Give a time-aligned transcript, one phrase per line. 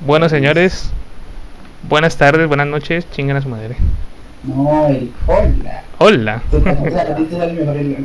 [0.00, 0.90] Bueno, señores,
[1.88, 3.76] buenas tardes, buenas noches, chingan a su madre.
[4.44, 5.82] No, el hola.
[5.98, 6.42] Hola.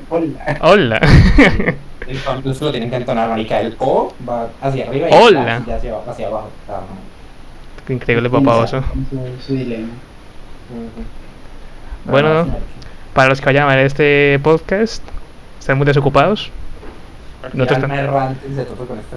[0.10, 0.58] Hola.
[0.62, 1.00] Hola.
[2.08, 2.20] El
[2.62, 3.60] lo tienen que entonar, marica.
[3.62, 5.58] El O va hacia arriba y Hola.
[5.66, 6.50] el hacia, hacia abajo.
[6.70, 6.82] Ah,
[7.88, 8.30] Qué increíble.
[8.30, 9.88] Su, su dilema.
[10.70, 12.12] ujú.
[12.12, 12.48] Bueno.
[13.14, 15.02] Para los que vayan a ver este podcast,
[15.58, 16.52] están muy desocupados.
[17.54, 19.16] No te están- con este,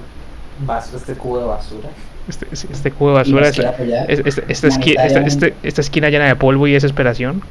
[0.95, 1.89] este cubo de basura.
[2.29, 6.11] Este, este cubo de basura, esta, apoyar es- esta- esta esqui- esta- este- esta esquina
[6.11, 7.43] llena de polvo y desesperación.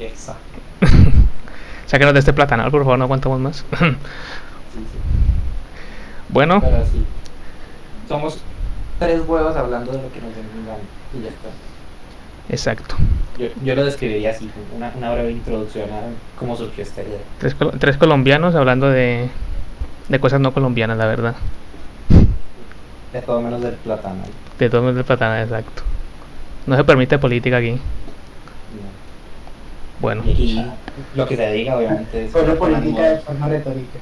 [0.00, 0.40] Exacto.
[1.86, 3.56] Sáquenos de este platanal, por favor, no aguantamos más.
[3.58, 3.64] Sí,
[4.74, 4.84] sí.
[6.30, 7.04] bueno, Pero sí.
[8.08, 8.38] Somos
[8.98, 10.78] tres huevos hablando de lo que nos vengan
[11.16, 11.48] y ya está.
[12.48, 12.96] exacto.
[13.38, 16.00] Yo, yo lo describiría así, una, una breve introducción a
[16.38, 17.18] cómo surgió esta idea.
[17.38, 19.28] Tres, tres colombianos hablando de,
[20.08, 21.34] de cosas no colombianas, la verdad.
[23.14, 24.22] De todo menos del plátano.
[24.58, 25.82] De todo el platanal, exacto.
[26.66, 27.70] No se permite política aquí.
[27.72, 27.78] ¿no?
[30.00, 30.60] Bueno, Y
[31.14, 33.98] lo que se diga, obviamente, es Solo con política de ánimo, forma retórica.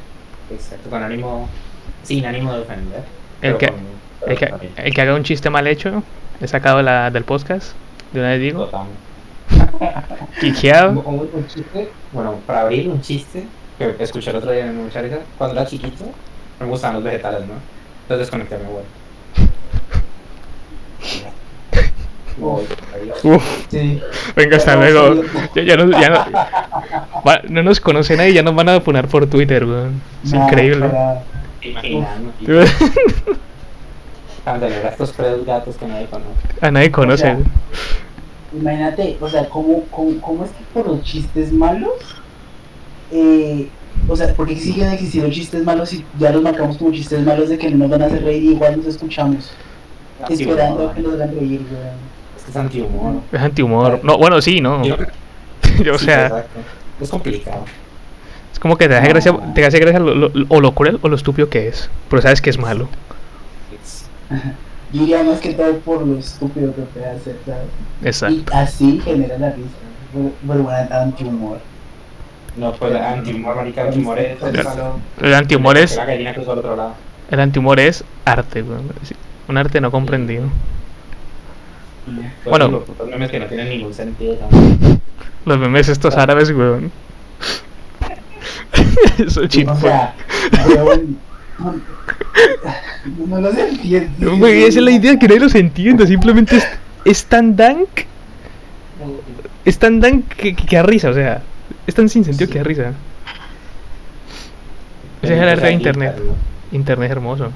[0.50, 1.48] exacto, con ánimo,
[2.02, 3.02] sin ánimo de ofender.
[3.42, 3.76] El que, con-
[4.30, 6.02] el, que, también, el que haga un chiste mal hecho,
[6.40, 7.74] he sacado la, del podcast.
[8.12, 8.70] De una vez digo,
[10.40, 10.90] quiqueado.
[11.00, 13.46] Un, un chiste, bueno, para abrir un chiste
[13.78, 16.04] que escuché el otro día en mucha risa, cuando era chiquito,
[16.60, 17.54] me gustaban los vegetales, ¿no?
[18.02, 18.86] Entonces desconecté a mi abuelo.
[23.24, 24.00] Uf, Sí.
[24.34, 25.22] venga, hasta luego.
[25.54, 26.24] Ya, ya no, ya no,
[27.26, 30.00] va- no nos conoce nadie, ya nos van a funar por Twitter, weón.
[30.24, 30.88] Es Nah, increíble.
[30.88, 31.22] para-
[34.46, 34.56] a
[34.88, 36.30] estos tres gatos que nadie conoce.
[36.60, 37.32] A nadie conoce.
[37.32, 37.38] O sea,
[38.54, 41.92] Imagínate, o sea, ¿cómo, cómo, cómo es que por los chistes malos,
[43.10, 43.68] eh,
[44.06, 47.56] o sea, porque siguen existiendo chistes malos y ya los marcamos como chistes malos de
[47.56, 49.52] que no nos van a hacer reír y igual nos escuchamos,
[50.30, 52.12] esperando a que nos hagan reír, weón.
[52.36, 53.14] Es que es antihumor.
[53.32, 54.00] Es antihumor.
[54.02, 54.82] No, bueno, sí, no.
[54.84, 54.96] Yo-
[55.84, 56.60] Yo, o sea, exacto.
[57.00, 57.64] Es complicado.
[58.52, 61.08] es como que te hace gracia, te hace gracia lo, lo- o lo cruel o
[61.08, 61.88] lo estúpido que es.
[62.08, 62.88] Pero sabes que es malo.
[64.92, 67.62] Yo diría más que todo por lo estúpido que puede hacer, ¿sabes?
[68.04, 68.34] Exacto.
[68.34, 69.68] Y así genera la risa,
[70.12, 71.58] pero bueno, antihumor.
[72.56, 74.42] No, pues antihumor, marica, antihumor es...
[74.42, 76.94] Algo- El antihumor es, La gallina cruzó al otro lado.
[77.30, 78.90] el antihumor es arte, weón.
[79.02, 79.14] Sí,
[79.48, 80.44] Un arte no comprendido.
[82.44, 82.84] Bueno.
[82.98, 84.36] Los memes que no tienen ningún sentido.
[85.44, 86.90] Los memes estos árabes, weón.
[89.18, 89.72] Eso chino.
[89.72, 90.14] O sea,
[90.68, 91.18] weón,
[93.28, 94.36] no, los entiendo.
[94.36, 96.06] Güey, esa es la idea que nadie los entiende.
[96.06, 96.66] Simplemente es,
[97.04, 97.88] es tan dank.
[99.64, 101.42] Es tan dank que, que, que da risa, o sea.
[101.86, 102.92] Es tan sin sentido que da risa.
[105.22, 106.16] Ese es el arte de internet.
[106.72, 107.52] Internet es hermoso.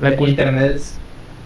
[0.00, 0.94] La internet es...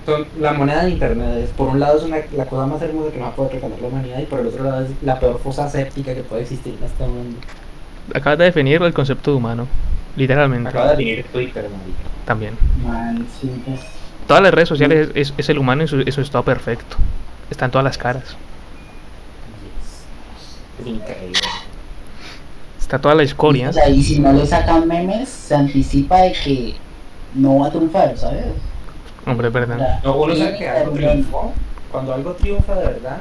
[0.06, 3.12] son- la moneda de internet es, por un lado es una, la cosa más hermosa
[3.12, 5.18] que nos va a poder regalar la humanidad y por el otro lado es la
[5.20, 7.38] peor fosa séptica que puede existir en este mundo.
[8.14, 9.66] Acabas de definir el concepto de humano.
[10.16, 10.68] Literalmente.
[10.70, 11.98] Acaba de venir Twitter, marica.
[12.24, 12.54] También.
[12.84, 13.80] Man, sí, pues,
[14.26, 16.96] Todas las redes sociales es, es- es el humano en su, en su estado perfecto.
[17.50, 18.36] Está en todas las caras.
[20.80, 21.40] Es increíble.
[22.80, 23.70] Está toda la escoria.
[23.70, 26.74] O sea, y si no le sacan memes, se anticipa de que
[27.34, 28.44] no va a triunfar, ¿sabes?
[29.26, 29.76] Hombre, es O verdad.
[29.78, 31.52] sea, No, uno sabe que algo triunfó.
[31.92, 33.18] Cuando algo triunfa de verdad,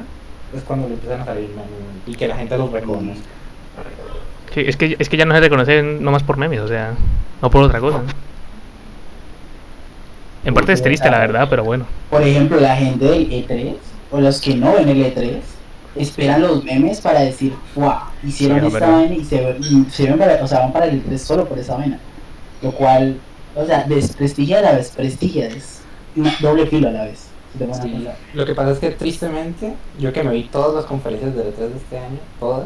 [0.56, 1.66] es cuando le empiezan a salir memes
[2.06, 3.20] y que la gente los reconoce.
[4.54, 6.94] Sí, es, que, es que ya no se reconocen nomás por memes, o sea,
[7.42, 8.00] no por otra cosa.
[10.44, 11.84] En parte es triste, la verdad, pero bueno.
[12.08, 13.74] Por ejemplo, la gente del E3,
[14.10, 15.38] o los que no ven el E3,
[15.96, 18.04] esperan los memes para decir, ¡fuah!
[18.24, 20.86] Hicieron Sí, esta vaina y se, ve- y se ven para, o sea, van para
[20.86, 21.98] el E3 solo por esa vaina.
[22.62, 23.18] Lo cual,
[23.54, 25.80] o sea, desprestigia a la vez, prestigia, es
[26.16, 27.30] una doble filo a la vez.
[27.82, 28.06] Sí.
[28.34, 31.56] Lo que pasa es que tristemente, yo que me vi todas las conferencias de E3
[31.56, 32.64] de este año, todas,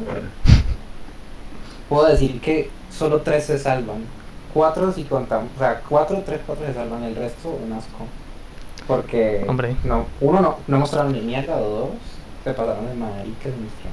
[1.88, 4.04] puedo decir que solo tres se salvan.
[4.52, 8.06] Cuatro si contamos, o sea, cuatro, tres, cuatro se salvan, el resto un asco.
[8.86, 9.74] Porque Hombre.
[9.84, 11.90] no, uno no, no mostraron ni mierda, o dos,
[12.44, 13.52] se pasaron de maricas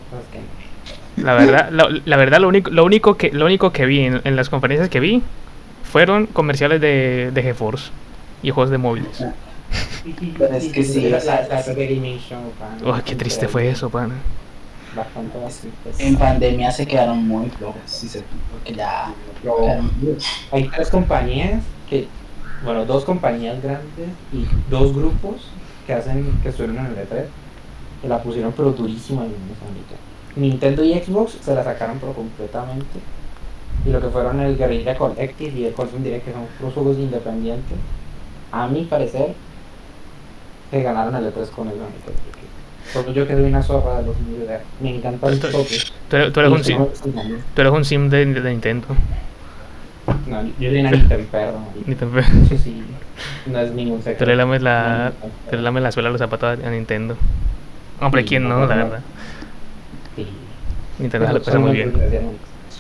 [0.10, 1.24] cosas que no.
[1.26, 4.22] La verdad, lo, la verdad lo único, lo único que lo único que vi en,
[4.24, 5.24] en las conferencias que vi
[5.92, 7.92] fueron comerciales de, de GeForce
[8.42, 9.24] y juegos de móviles.
[10.38, 11.48] Pero es que sí, la, o sea,
[12.84, 14.16] Uy, qué triste fue eso, pana.
[14.96, 15.78] Bastante, bastante.
[15.84, 16.00] pues.
[16.00, 20.26] En pandemia se quedaron muy flojos, sí, se- porque ya Pero- quedaron duros.
[20.52, 22.08] Hay tres compañías que,
[22.64, 25.48] bueno, dos compañías grandes y dos grupos
[25.88, 27.26] que hacen, que estuvieron en el E3,
[28.02, 29.34] que la pusieron pero durísima en.
[30.36, 32.86] Nintendo y Xbox se la sacaron pero completamente.
[33.86, 36.98] Y lo que fueron el Guerrilla Collective y el Call Direct, que son los juegos
[36.98, 37.78] independientes,
[38.52, 39.34] a mi parecer,
[40.70, 42.12] se ganaron el E3 con el marica.
[42.94, 44.16] porque- yo que soy una zorra de los
[44.48, 45.78] sea, me encanta el Tú- toque.
[46.10, 47.24] Tú eres, tú eres y un sim, no- No,
[47.56, 48.88] tú eres un sim de, de Nintendo.
[50.60, 51.60] yo soy una Nintendo.
[51.86, 52.20] Nintendo.
[52.20, 52.84] Eso sí,
[53.48, 54.24] no es ningún secreto.
[54.26, 57.16] Tú le lames la, No, no, le lames la suela a los zapatos a Nintendo.
[58.02, 58.68] Hombre, Sí, ¿quién no, no?
[58.68, 58.84] La no.
[58.86, 59.02] verdad.
[60.16, 60.28] Sí.
[61.00, 61.94] Nintendo se lo pasa muy bien.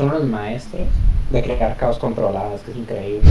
[0.01, 0.87] Son los maestros
[1.29, 3.21] de crear caos controladas, que es increíble.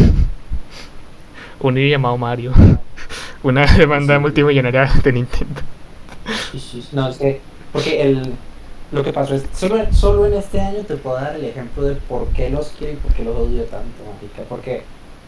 [1.58, 2.52] Un llamado Mario.
[3.42, 4.20] Una demanda Sí.
[4.20, 5.60] multimillonaria de Nintendo.
[6.92, 7.40] No, es que,
[7.72, 8.22] porque el,
[8.92, 11.96] lo que pasó es, solo, solo en este año te puedo dar el ejemplo de
[11.96, 14.42] por qué los quiero y por qué los odio tanto, marica.
[14.48, 14.82] Porque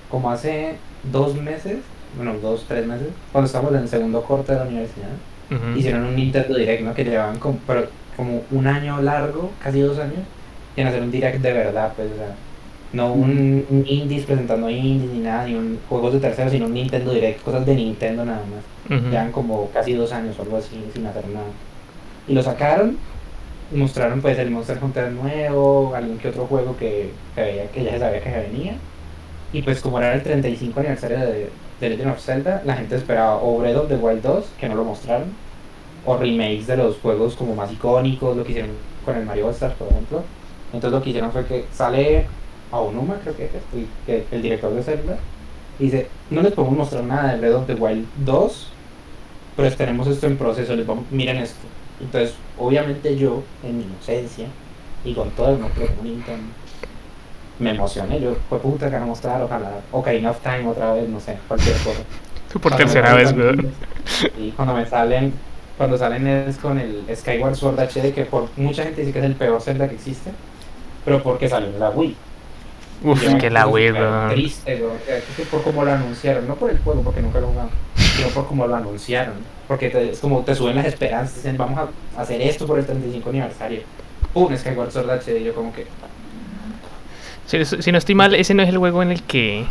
[0.08, 0.76] como hace
[1.10, 1.78] dos meses,
[2.16, 5.08] bueno, dos, tres meses, cuando estábamos en el segundo corte de la universidad,
[5.50, 5.76] Ujú.
[5.76, 6.94] hicieron un Nintendo Direct, ¿no?
[6.94, 10.20] Que llevaban como, pero como un año largo, casi dos años,
[10.76, 12.34] en hacer un Direct de verdad, pues, o sea,
[12.92, 16.74] no un, un indies presentando indies ni nada, ni un juegos de terceros, sino un
[16.74, 18.98] Nintendo Direct, cosas de Nintendo nada más.
[18.98, 19.10] Ujú.
[19.10, 21.46] Llevan como casi dos años o algo así sin hacer nada.
[22.26, 22.98] Y lo sacaron,
[23.70, 27.92] mostraron pues el Monster Hunter nuevo, algún que otro juego que, que, veía- que ya
[27.92, 28.76] se sabía que venía.
[29.52, 33.36] Y pues como era el 35 aniversario de, de Legend of Zelda, la gente esperaba
[33.42, 35.38] o Breath of the Wild 2, que no lo mostraron,
[36.04, 38.72] o remakes de los juegos como más icónicos, lo que hicieron
[39.04, 40.24] con el Mario Stars, por ejemplo.
[40.72, 42.26] Entonces lo que hicieron fue que sale
[42.70, 45.18] Aonuma, creo que es el, que- el director de Zelda,
[45.78, 48.68] y dice, no les podemos mostrar nada de Breath of the Wild 2,
[49.56, 51.60] pero tenemos esto en proceso, les vamos, miren esto.
[52.00, 54.46] Entonces, obviamente yo, en mi inocencia,
[55.04, 55.70] y con todo el tengo
[56.00, 56.44] a Nintendo,
[57.58, 61.08] me emocioné, yo, fue puta que van a mostrar, ojalá, Ocarina of Time otra vez,
[61.08, 62.00] no sé, cualquier cosa.
[62.52, 63.72] Tú por Cuando tercera vez, weón.
[64.38, 65.32] Y cuando me salen,
[65.78, 69.24] cuando salen es con el Skyward Sword HD, que por mucha gente dice que es
[69.24, 70.32] el peor Zelda que existe,
[71.04, 72.16] pero porque salió en la Wii.
[73.04, 74.30] Uf, que la Wii, weón.
[74.30, 74.96] Triste, weón.
[74.96, 77.46] O sea, es que por cómo lo anunciaron, no por el juego, porque nunca lo
[77.48, 79.34] he jugado, sino por cómo lo anunciaron.
[79.66, 82.86] Porque te- es como te suben las esperanzas, dicen, vamos a hacer esto por el
[82.86, 83.80] 35 aniversario.
[84.32, 85.86] Pum, Skyward Sword HD, y yo como que...
[87.46, 89.64] Si, si no estoy mal, ese no es el juego en el que.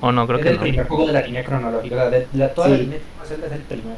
[0.00, 0.60] O no, creo es que el no.
[0.62, 2.82] primer juego de la línea cronológica, o sea, de la, toda la Sí.
[2.82, 3.96] línea de Zelda es el primero.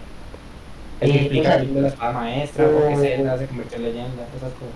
[1.01, 3.39] El que Eh, explica o sea, el de la espada maestra, por qué eh, Zelda
[3.39, 4.75] se convirtió en leyenda, esas cosas.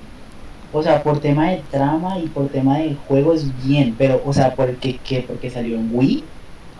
[0.71, 4.33] O sea, por tema de trama y por tema de juego es bien, pero, o
[4.33, 6.33] sea, porque, que, porque salió en Wii,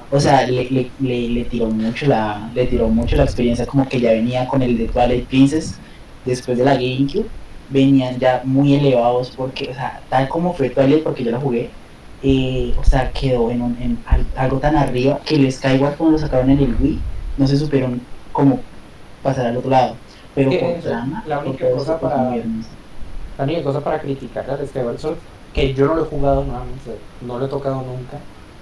[0.09, 3.89] o sea, le, le, le, le tiró mucho la, le tiró mucho la experiencia como
[3.89, 5.81] que ya venía con el de Twilight Princess
[6.25, 7.33] después de la GameCube,
[7.67, 11.79] venían ya muy elevados porque, o sea, tal como fue Twilight porque yo la jugué,
[12.21, 16.13] eh, o sea, quedó en, un- en al- algo tan arriba que el Skyward cuando
[16.13, 17.07] lo sacaron en el Wii,
[17.37, 18.69] no se supieron cómo
[19.23, 20.03] pasar al otro lado.
[20.33, 22.41] Pero por trama, la única cosa para- muy
[23.45, 25.17] única cosa para criticar al Skyward Sword,
[25.55, 28.19] que yo no lo he jugado nuevamente, no lo he tocado nunca,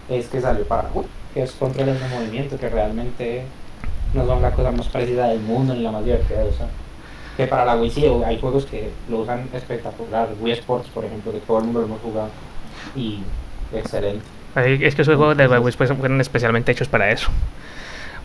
[0.09, 3.45] es que salió para Wii, que es controles de movimiento, que realmente
[4.15, 6.69] no son la cosa más parecida del mundo ni la más divertida de usar.
[7.37, 11.33] Que para la Wii sí hay juegos que lo usan espectacular, Wii Sports por ejemplo,
[11.33, 12.31] que todo el mundo lo hemos jugado,
[12.97, 13.21] y
[13.73, 14.25] excelente.
[14.57, 17.29] Es que esos juegos de Wii pues, fueron especialmente hechos para eso.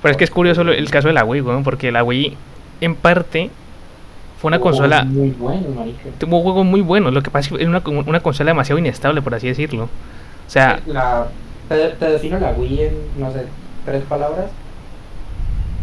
[0.02, 2.38] Pero es que es curioso el caso de la Wii, porque la Wii,
[2.82, 3.52] en parte,
[4.44, 5.04] fue una consola.
[5.04, 5.86] juegos Muy bueno.
[6.18, 9.22] Tuvo juegos muy buenos, lo que pasa es que era una, una consola demasiado inestable,
[9.22, 9.86] por así decirlo.
[9.86, 11.28] O sea, La,
[11.70, 13.46] te, te defino la Wii en, no sé,
[13.86, 14.48] tres palabras.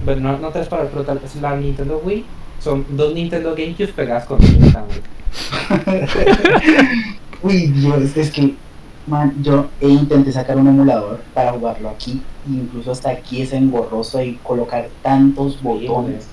[0.05, 2.23] Bueno, no, no tres palabras, pero tal vez la Nintendo Wii
[2.59, 5.01] son dos Nintendo GameCube pegadas con cinta, güey.
[7.43, 8.57] Uy, Dios, es que,
[9.07, 14.35] man, yo intenté sacar un emulador para jugarlo aquí, incluso hasta aquí es engorroso y
[14.43, 16.27] colocar tantos botones.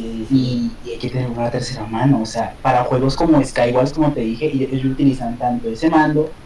[0.00, 0.36] Sí, sí, sí.
[0.82, 4.12] Y, y hay que tener una tercera mano, o sea, para juegos como Skywars, como
[4.12, 6.36] te dije, ellos utilizan tanto ese mando,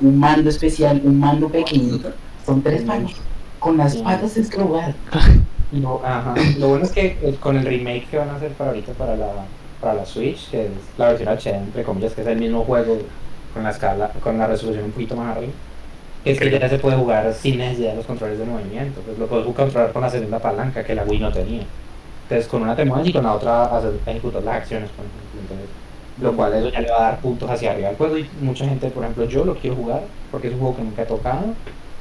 [0.00, 3.24] un mando especial, un mando pequeñito, son tres manos,
[3.58, 5.00] con las patas es que jugar.
[5.70, 6.34] Lo, ajá.
[6.58, 9.16] Lo bueno es que el- con el remake que van a hacer para ahorita para
[9.16, 9.50] la,
[9.80, 13.12] para la Switch, que es la versión HD, entre comillas, que es el mismo juego
[13.52, 15.54] con la escala, con la resolución un poquito más arriba,
[16.24, 19.02] es que ya se puede jugar sin necesidad de los controles de movimiento.
[19.04, 21.72] Pues lo puedes controlar con la segunda palanca que la Wii no tenía.
[22.28, 25.40] Entonces con una te mueves y con la otra haces, ejecutas las acciones, por ejemplo.
[25.40, 25.68] Entonces,
[26.20, 28.66] lo cual eso ya le va a dar puntos hacia arriba al juego y mucha
[28.66, 31.54] gente, por ejemplo, yo lo quiero jugar porque es un juego que nunca he tocado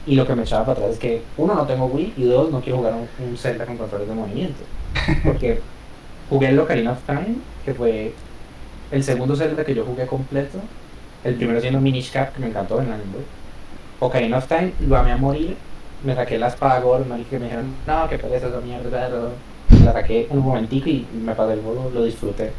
[0.06, 2.52] y lo que me echaba para atrás es que uno no tengo Wii y dos
[2.52, 4.64] no quiero jugar un, un Zelda con controles de movimiento
[5.24, 5.62] porque
[6.30, 8.14] jugué el Ocarina of Time que fue
[8.92, 10.60] el segundo Zelda que yo jugué completo
[11.24, 13.24] el primero siendo Minish Cap que me encantó en la Game Boy
[14.00, 15.58] Ocarina of Time lo amé a morir
[16.04, 19.10] me saqué la espada que me dijeron no que pereza esa mierda
[19.84, 22.52] la saqué un momentico y me pasé el juego lo disfruté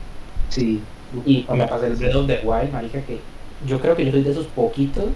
[0.49, 0.81] Sí,
[1.25, 3.21] y me pasé el Breath of the Wild, marica, que
[3.67, 5.07] yo creo que yo soy de esos poquitos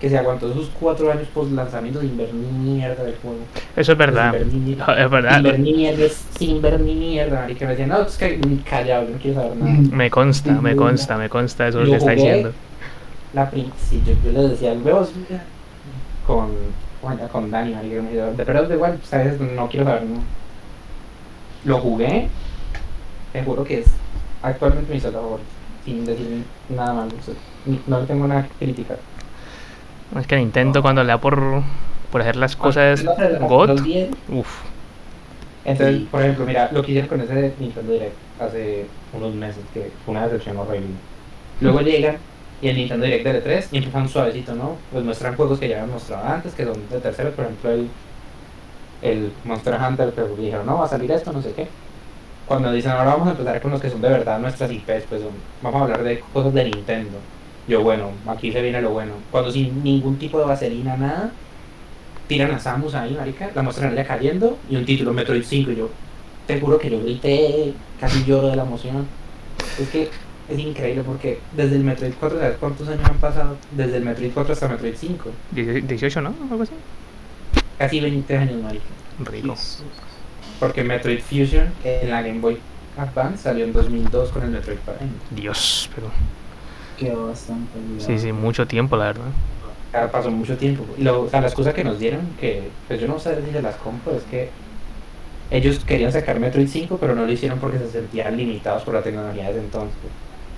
[0.00, 3.38] que se aguantó esos cuatro años post lanzamiento sin ver ni mierda del juego.
[3.76, 4.32] Eso es verdad.
[4.32, 5.34] Sin ver ni, Es verdad.
[5.34, 6.04] sin ver ni mierda,
[6.36, 7.48] sin ver ni mierda.
[7.48, 9.96] Y que me decían, no, es que callado, no quiero saber nada.
[9.96, 12.52] Me consta, me consta, me consta eso Lo que está diciendo.
[13.32, 15.08] La sí, yo, yo le decía, veo
[16.26, 16.48] con,
[17.30, 20.41] con Dani, marica, me dijo, de verdad, igual, sabes, no quiero saber, no.
[21.64, 22.28] Lo jugué,
[23.32, 23.86] te juro que es
[24.42, 25.48] actualmente mi Zelda favorito,
[25.84, 27.12] sin decir nada malo,
[27.86, 28.98] no le tengo nada que criticar.
[30.18, 31.62] Es que Nintendo cuando le da por,
[32.10, 33.80] por hacer las cosas No God,
[34.28, 34.60] uff,
[35.64, 36.08] Entonces, Sí.
[36.10, 40.12] por ejemplo, mira, lo que hicieron con ese Nintendo Direct hace unos meses, que fue
[40.12, 40.88] una decepción horrible.
[41.60, 42.16] Luego llegan
[42.60, 44.76] y el Nintendo Direct de 3 y empiezan suavecito, ¿no?
[44.92, 47.88] Pues muestran juegos que ya habían mostrado antes, que son de tercero, por ejemplo, el,
[49.02, 51.66] el Monster Hunter, pero dijeron, no, va a salir esto, no sé qué.
[52.46, 55.22] Cuando dicen, ahora vamos a empezar con los que son de verdad nuestras IPs, pues
[55.22, 55.30] son-
[55.62, 57.18] vamos a hablar de cosas de Nintendo.
[57.68, 59.12] Yo, bueno, aquí se viene lo bueno.
[59.30, 61.30] Cuando sin ningún tipo de vaselina, nada,
[62.26, 65.70] tiran a Samus ahí, marica, la muestran a ella cayendo y un título Metroid 5
[65.70, 65.90] y yo
[66.46, 69.06] te juro que yo grité, casi lloro de la emoción.
[69.80, 70.08] Es que
[70.48, 73.56] es increíble porque desde el Metroid 4, ¿sabes cuántos años han pasado?
[73.70, 75.30] Desde el Metroid 4 hasta Metroid 5.
[75.52, 76.34] 18, ¿no?
[76.50, 76.72] Algo así.
[77.78, 78.84] Casi 20 años, marica.
[79.18, 79.54] Rico.
[80.58, 82.58] Porque Metroid Fusion en la Game Boy
[82.96, 85.12] Advance salió en 2002 con el Metroid Prime.
[85.30, 86.10] Dios, pero
[86.96, 88.06] Quedó bastante olvidado.
[88.06, 89.32] sí, sí, mucho tiempo, la verdad.
[90.10, 90.86] Pasó mucho tiempo.
[90.96, 93.52] Y lo, o sea, la excusa que nos dieron, que pues yo no sé si
[93.52, 94.50] se las compro, es que
[95.50, 99.02] ellos querían sacar Metroid 5, pero no lo hicieron porque se sentían limitados por la
[99.02, 99.98] tecnología desde entonces.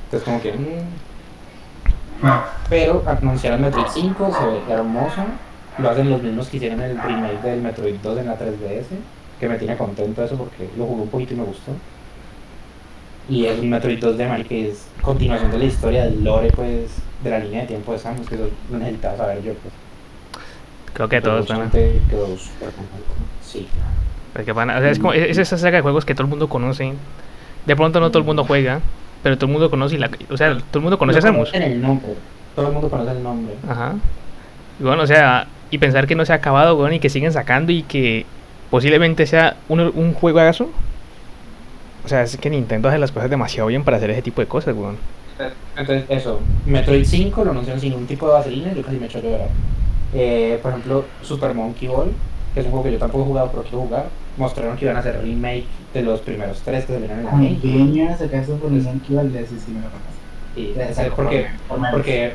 [0.05, 0.53] Entonces como que...
[0.53, 2.29] mm.
[2.69, 5.25] Pero anunciaron Metroid 5, se ve hermoso.
[5.79, 8.85] Lo hacen los mismos que hicieron el remake del Metroid 2 en la 3DS,
[9.41, 11.73] que me tiene contento eso porque lo jugué un poquito y me gustó.
[13.29, 16.91] Y es un Metroid 2D, man, que es continuación de la historia del lore, pues,
[17.23, 19.75] de la línea de tiempo de Samus, que eso lo necesitaba saber yo, pues.
[20.93, 21.71] Creo que todos van a...
[21.71, 22.69] quedó súper.
[23.43, 23.67] Sí.
[24.33, 26.31] porque van a- o sea, es, como, es esa saga de juegos que todo el
[26.31, 26.93] mundo conoce.
[27.67, 28.81] De pronto no todo el mundo juega,
[29.23, 30.11] pero todo el mundo conoce y la...
[30.31, 31.51] O sea, todo el mundo conoce a Lo Samus.
[31.51, 32.15] conocen el nombre.
[32.55, 33.55] Todo el mundo conoce el nombre.
[33.69, 33.95] Ajá.
[34.79, 37.33] Y bueno, o sea, y pensar que no se ha acabado, weón, y que siguen
[37.33, 38.27] sacando y que
[38.71, 40.71] posiblemente sea un, un juegazo.
[42.05, 44.47] O sea, es que Nintendo hace las cosas demasiado bien para hacer ese tipo de
[44.47, 44.99] cosas, weón.
[45.77, 46.39] Entonces, eso.
[46.65, 49.23] Metroid 5 lo anunciaron sin ningún tipo de vaselina y yo casi me echo a
[49.23, 49.49] llorar.
[50.15, 52.13] Eh, por ejemplo, Super Monkey Ball,
[52.55, 54.07] que es un juego que yo tampoco he jugado, pero quiero jugar.
[54.37, 58.13] Mostraron que iban a hacer remake de los primeros tres que salieron en la Game.
[58.13, 58.45] A sacar
[59.09, 60.15] iba al de ese sí me lo.
[60.57, 60.73] Y,
[61.17, 61.97] porque por menos.
[61.97, 62.33] porque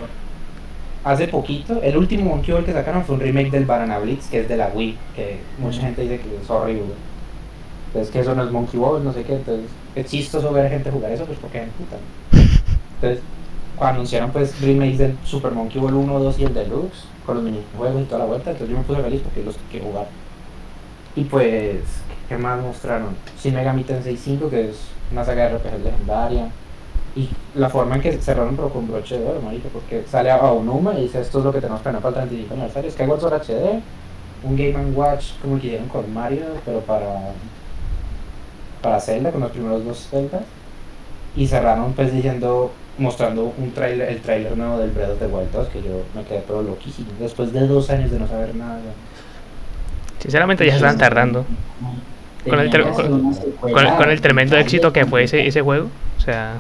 [1.04, 4.42] hace poquito, el último Monkey Ball que sacaron fue un remake del Banana Blitz, que
[4.42, 6.94] es de la Wii, que mucha gente dice que es horrible.
[7.88, 9.66] Entonces que eso no es Monkey Ball, no sé qué, entonces
[9.96, 12.00] es chistoso ver a gente jugar eso, pues porque me putan.
[12.96, 13.24] Entonces,
[13.76, 17.44] cuando anunciaron pues remakes del Super Monkey Ball 1, 2 y el Deluxe, con los
[17.44, 20.08] minijuegos y toda la vuelta, entonces yo me puse feliz porque los quiero jugar.
[21.16, 21.82] Y pues,
[22.28, 23.16] ¿qué más mostraron?
[23.42, 24.78] Shin Megami Tensei 5, que es
[25.12, 26.52] una saga de RPG legendaria.
[27.16, 29.42] Y la forma en que cerraron pero con broche de oro,
[29.74, 32.54] porque sale a Aonuma y dice esto es lo que tenemos planeado para el 35
[32.54, 32.92] aniversario.
[32.92, 33.82] Skyward Sword HD,
[34.44, 37.32] un Game Watch como el que hicieron con Mario, pero para
[38.82, 40.44] para Zelda, con los primeros dos Zeldas.
[41.36, 45.52] Y cerraron pues diciendo, mostrando un trailer, el trailer nuevo del Breath of the Wild
[45.52, 47.10] 2, que yo me quedé pero loquísimo.
[47.20, 48.80] Después de dos años de no saber nada.
[50.20, 51.46] Sinceramente ya se están tardando.
[52.46, 52.70] El,
[53.60, 55.88] con el- con el tremendo éxito que fue ese, ese juego.
[56.18, 56.58] O sea,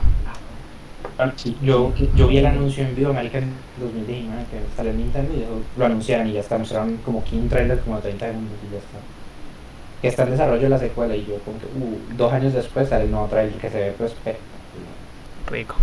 [1.61, 5.41] Yo, yo vi el anuncio en vivo, America, en 2019, que salió en Nintendo y
[5.41, 8.71] eso lo anunciaron y ya está, mostraron como 15 trailers como de 30 segundos y
[8.71, 8.97] ya está.
[10.01, 13.03] Que está en desarrollo la secuela y yo como que, uh, dos años después sale
[13.03, 14.15] el nuevo trailer que se ve pues
[15.51, 15.75] rico.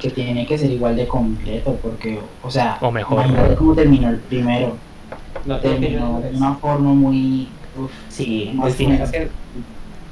[0.00, 3.18] Que tiene que ser igual de completo, porque, o sea, O mejor.
[3.26, 4.76] imagínate cómo terminó el primero.
[5.44, 7.48] No Terminó de una forma muy.
[7.76, 9.28] uf, Sí, Más el final o es que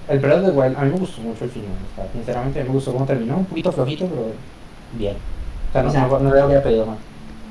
[0.08, 2.60] el Breath of the Wild, a mí me gustó mucho el final, o sea, sinceramente
[2.60, 4.32] a mí me gustó cómo terminó, un poquito flojito, pero
[4.90, 5.22] bien.
[5.68, 7.00] O sea, no, O sea, no, no le habría pedido más.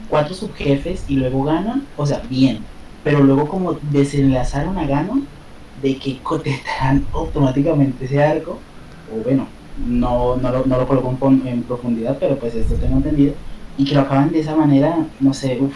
[0.07, 2.67] cuatro subjefes y luego ganan, o sea, bien.
[3.03, 5.29] Pero luego, como desenlazaron a Ganon,
[5.73, 8.65] de que contestarán automáticamente ese arco,
[9.07, 12.97] o bueno, no, no, lo, no lo coloco en, en profundidad, pero pues esto tengo
[12.97, 13.35] entendido,
[13.77, 15.75] y que lo acaban de esa manera, no sé, uff,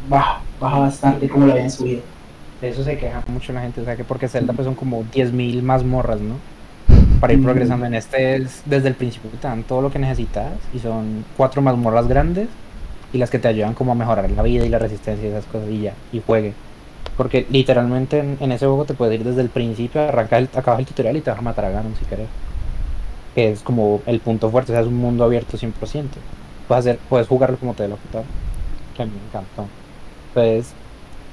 [0.00, 2.04] baja, baja bastante como lo habían subido.
[2.60, 5.04] De eso se queja mucho la gente, o sea, que porque Zelda pues son como
[5.04, 6.42] 10.000 mazmorras, ¿no?
[7.20, 10.52] Para ir progresando en este es desde el principio te dan todo lo que necesitas
[10.72, 12.48] y son cuatro mazmorras grandes
[13.12, 15.46] y las que te ayudan como a mejorar la vida y la resistencia y esas
[15.46, 16.54] cosas y ya, y juegue.
[17.16, 20.80] Porque literalmente en, en ese juego te puedes ir desde el principio, arrancar el, acabas
[20.80, 22.30] el tutorial y te vas a matar a Ganon si querés.
[23.34, 26.22] Que es como el punto fuerte, o sea, es un mundo abierto 100%.
[26.66, 28.30] Puedes, hacer, puedes jugarlo como te dé la puta.
[28.94, 29.72] Que me encantó.
[30.34, 30.76] Entonces,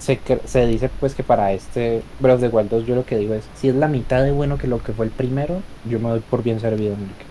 [0.06, 3.18] se, se dice pues que para este Breath of the Wild 2 yo lo que
[3.18, 6.00] digo es, si es la mitad de bueno que lo que fue el primero, yo
[6.00, 7.26] me doy por bien servido, Enrique.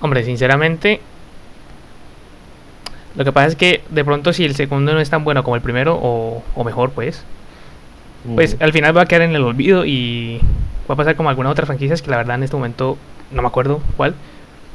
[0.00, 1.00] Hombre, sinceramente.
[3.16, 5.56] Lo que pasa es que de pronto si el segundo no es tan bueno como
[5.56, 7.24] el primero, o, o mejor pues,
[8.34, 10.40] pues al final va a quedar en el olvido y
[10.88, 12.96] va a pasar como algunas otras franquicias que la verdad en este momento
[13.32, 14.14] no me acuerdo cuál,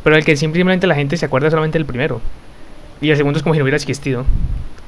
[0.04, 2.20] pero el que simplemente la gente se acuerda solamente del primero.
[3.00, 4.26] Y el segundo es como si no hubiera existido,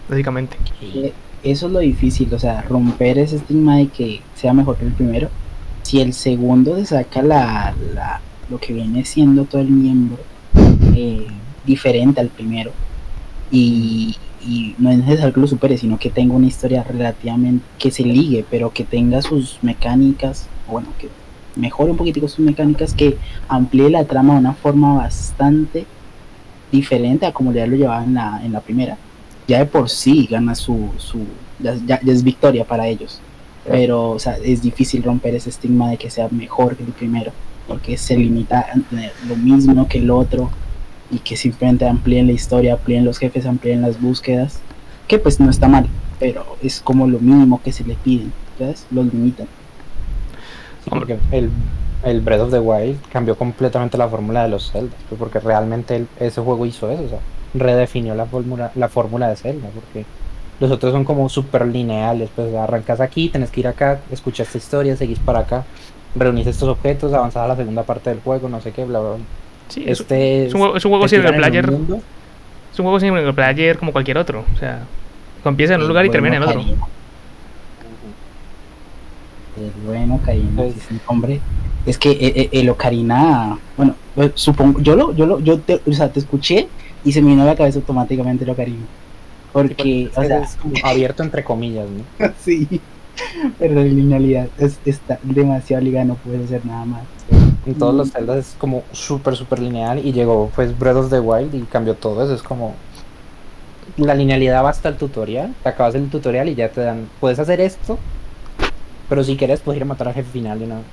[0.08, 0.58] básicamente.
[0.80, 1.12] Sí.
[1.44, 4.94] Eso es lo difícil, o sea, romper ese estigma de que sea mejor que el
[4.94, 5.30] primero.
[5.84, 10.18] Si el segundo te saca la, la- lo que viene siendo todo el miembro
[10.96, 11.28] eh,
[11.66, 12.72] diferente al primero
[13.52, 17.92] y, y no es necesario que lo supere, sino que tenga una historia relativamente que
[17.92, 21.10] se ligue, pero que tenga sus mecánicas, bueno, que
[21.56, 25.86] mejore un poquitico sus mecánicas, que amplíe la trama de una forma bastante
[26.72, 28.98] diferente a como ya lo llevaba en la, en la primera
[29.48, 31.20] ya de por sí gana su, su
[31.60, 33.20] ya, ya- es victoria para ellos.
[33.68, 37.32] Pero, o sea, es difícil romper ese estigma de que sea mejor que el primero,
[37.68, 40.52] porque se limita a tener lo mismo que el otro
[41.10, 44.60] y que simplemente amplíen la historia, amplíen los jefes, amplíen las búsquedas,
[45.08, 45.88] que pues no está mal,
[46.20, 48.86] pero es como lo mínimo que se le piden, ¿sabes?
[48.92, 49.48] Los limitan.
[50.84, 51.50] Sí, porque el,
[52.06, 55.96] el Breath of the Wild cambió completamente la fórmula de los Zelda, pues, porque realmente
[55.98, 57.20] el- ese juego hizo eso, o sea,
[57.54, 60.06] redefinió la fórmula, la fórmula de Zelda, porque
[60.60, 64.58] los otros son como súper lineales, pues arrancas aquí, tenés que ir acá, escuchas esta
[64.60, 65.64] historia, seguís para acá,
[66.16, 69.10] reunís estos objetos, avanzás a la segunda parte del juego, no sé qué, bla, bla,
[69.12, 69.20] bla.
[69.68, 73.34] Sí, es, Este es un juego, es un juego single player, es un juego single
[73.34, 74.84] player como cualquier otro, o sea,
[75.44, 76.62] empieza en un lugar y termina en otro.
[79.58, 80.76] El bueno, Karina, Pues-
[81.08, 81.40] hombre.
[81.86, 85.82] Es que eh, eh, el Ocarina, bueno, eh, supongo, yo lo, yo lo, yo te,
[85.86, 86.72] o sea, te escuché
[87.04, 88.90] y se me vino a la cabeza automáticamente el Ocarina.
[89.52, 92.08] Porque, o sea, es como abierto entre comillas, ¿no?
[92.40, 92.84] sí,
[93.58, 97.10] pero la linealidad es, está demasiado ligada, no puedes hacer nada más.
[97.66, 97.98] En todos Mm.
[97.98, 101.68] los Zelda es como súper, súper lineal y llegó pues Breath of the Wild y
[101.68, 102.36] cambió todo eso.
[102.36, 102.82] Es como
[103.98, 107.40] la linealidad va hasta el tutorial, te acabas el tutorial y ya te dan, puedes
[107.40, 108.00] hacer esto,
[109.08, 110.86] pero si quieres puedes ir a matar al jefe final de una vez,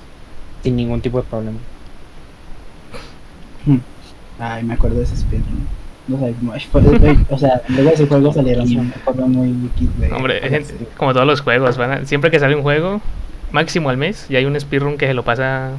[0.63, 1.57] sin ningún tipo de problema.
[4.39, 5.67] Ay, me acuerdo de ese speedrun.
[6.07, 6.35] No sé,
[7.29, 11.13] o sea, luego de ese juego salieron de forma muy wiki de- Hombre, es como
[11.13, 12.99] todos los juegos, van a- siempre que sale un juego,
[13.53, 15.71] máximo al mes, y hay un speedrun que se lo pasa.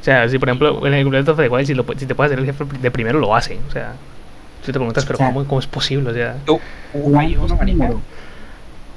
[0.00, 2.14] O sea, si por ejemplo en el Breath of the Wild, si, lo, si te
[2.16, 3.58] puede hacer el jefe de primero, lo hace.
[3.68, 3.92] O sea,
[4.62, 6.10] si te preguntas, pero O sea, ¿cómo, cómo es posible?
[6.10, 6.36] O sea,
[6.92, 7.96] ¿Cuántos números?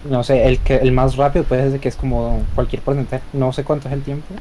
[0.09, 3.51] No sé, el que el más rápido puede ser que es como cualquier porcentaje, no
[3.53, 4.33] sé cuánto es el tiempo,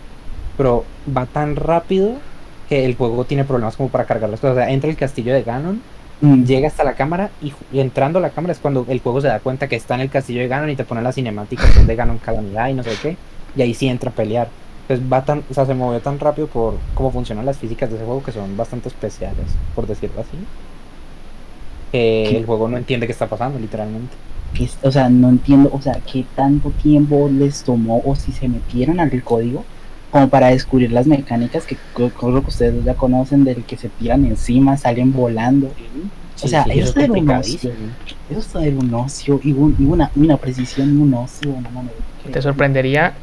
[0.58, 2.26] pero va tan rápido
[2.68, 4.58] que el juego tiene problemas como para cargar las cosas.
[4.58, 5.86] O sea, entra el castillo de Ganon
[6.20, 9.28] Mm, llega hasta la cámara y, entrando a la cámara es cuando el juego se
[9.28, 11.96] da cuenta que está en el castillo de Ganon y te pone la cinemática de
[11.96, 13.20] Ganon calamidad y no sé qué
[13.54, 14.54] y ahí sí entra a pelear.
[14.88, 17.96] Pues va tan o sea se movió tan rápido por cómo funcionan las físicas de
[17.96, 20.50] ese juego que son bastante especiales por decirlo así
[22.22, 24.20] que el juego no entiende qué está pasando literalmente.
[24.58, 28.48] Es- o sea, no entiendo, o sea, qué tanto tiempo les tomó o si se
[28.48, 29.68] metieron al código
[30.10, 31.76] como para descubrir las mecánicas que
[32.32, 35.70] lo que ustedes ya conocen del que se tiran encima, salen volando.
[36.34, 37.74] Sí, sea, sí, eso es es de un complicadísimo.
[38.30, 41.50] Eso es todo un ocio y, un- y una, una precisión y un ocio.
[41.50, 43.14] no te sorprendería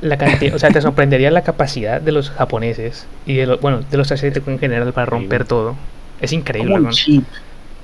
[0.00, 3.80] la cantidad, o sea, te sorprendería la capacidad de los japoneses y de los, bueno,
[3.82, 5.74] de los asiáticos en general para romper todo.
[6.20, 7.24] Es increíble, como un chip.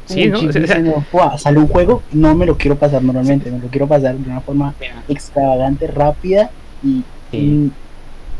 [0.04, 0.38] Sí, un ¿no?
[0.40, 3.58] chip O sea, diciendo, "Buah, sale un juego, no me lo quiero pasar normalmente, me
[3.60, 4.74] lo quiero pasar de una forma
[5.08, 6.50] extravagante, rápida
[6.82, 7.72] y Sí.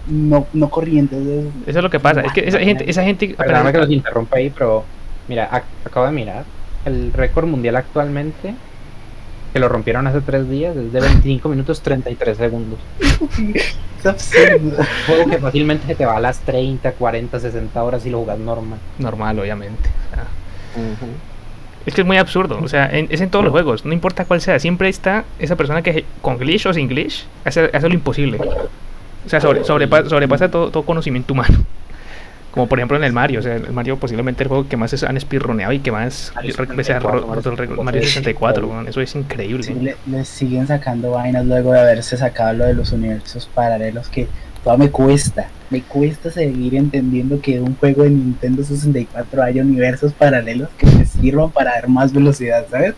[0.09, 1.17] Y no, no corriente.
[1.17, 2.21] entonces, Eso es lo que pasa.
[2.23, 4.85] Es que esa gente, esa gente Perdóname que los interrumpa ahí, pero
[5.29, 6.45] mira, ac- acabo de mirar.
[6.85, 8.55] El récord mundial actualmente,
[9.53, 12.79] que lo rompieron hace tres días, es de 25 minutos 33 segundos.
[13.55, 14.79] es absurdo.
[14.81, 18.19] Un juego que fácilmente se te va a las 30, 40, 60 horas si lo
[18.19, 18.79] jugas normal.
[18.99, 19.89] normal, obviamente.
[20.11, 20.25] o sea,
[21.87, 24.25] Es que es muy absurdo, o sea, en- es en todos los juegos, no importa
[24.25, 27.95] cuál sea, siempre está esa persona que con glitch o sin glitch hace, hace lo
[27.95, 28.39] imposible.
[29.25, 31.59] O sea, sobre, sobrepa- sobrepasa todo, todo conocimiento humano.
[32.51, 34.93] Como por ejemplo en el Mario, o sea, el Mario posiblemente el juego que más
[34.93, 37.81] es- han speedroneado y que más Mario re- veces ha ro- 64, roto el récord.
[37.83, 39.63] Mario 64, weón, eso es increíble.
[39.63, 44.09] Sí, le, le siguen sacando vainas luego de haberse sacado lo de los universos paralelos
[44.09, 44.29] que
[44.63, 45.49] todavía me cuesta.
[45.71, 50.85] Me cuesta seguir entendiendo que en un juego de Nintendo 64 haya universos paralelos que
[50.85, 52.93] me sirvan para dar más velocidad, ¿sabes?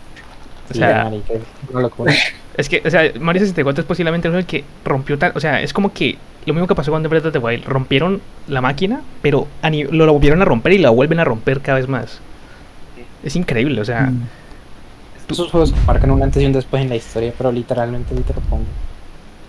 [0.69, 1.33] O Sí, sea, marica,
[2.57, 5.31] es que, o sea, Mario 64 es posiblemente el que rompió tan.
[5.35, 7.65] O sea, es como que lo mismo que pasó con The Breath of the Wild.
[7.65, 11.23] Rompieron la máquina, pero a ni- lo, lo volvieron a romper y la vuelven a
[11.23, 12.19] romper cada vez más.
[13.23, 14.01] Es increíble, o sea.
[14.03, 14.21] Mm.
[15.29, 18.33] Esos juegos marcan un antes y un después en la historia, pero literalmente ahí te
[18.33, 18.65] lo pongo.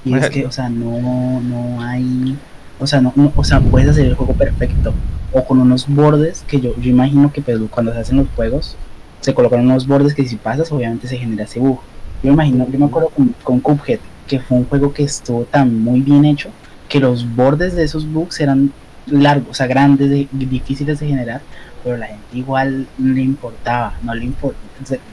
[0.05, 2.37] Y es que, o sea, no, no hay.
[2.79, 4.95] O sea, no, no- o sea, puedes hacer el juego perfecto.
[5.33, 8.77] O con unos bordes que yo, yo imagino que pues, cuando se hacen los juegos,
[9.21, 11.81] se colocan unos bordes que si pasas, obviamente se genera ese bug.
[12.27, 15.45] Yo me imagino, yo me acuerdo con, con Cuphead, que fue un juego que estuvo
[15.45, 16.51] tan muy bien hecho,
[16.89, 18.73] que los bordes de esos bugs eran
[19.07, 21.41] largos, o sea, grandes, de- difíciles de generar,
[21.85, 24.65] pero la gente igual no le importaba, no le importaba.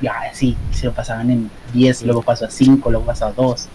[0.01, 3.67] Ya, sí, se lo pasaban en 10, luego pasó a 5, luego pasó a 2.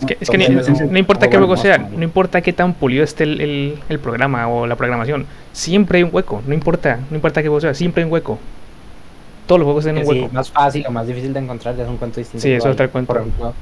[0.00, 2.74] Es que, es que ni- Entonces, no, importa qué juego sea, no importa qué tan
[2.74, 6.98] pulido esté el, el- el programa o la programación, siempre hay un hueco, no importa,
[7.08, 8.40] no importa qué juego sea, siempre hay un hueco.
[9.46, 10.34] Todos los juegos tienen un sí, hueco.
[10.34, 12.42] más fácil o más difícil de encontrar ya es un cuento distinto.
[12.42, 13.12] Sí, es otro cuento.
[13.12, 13.54] Por ejemplo,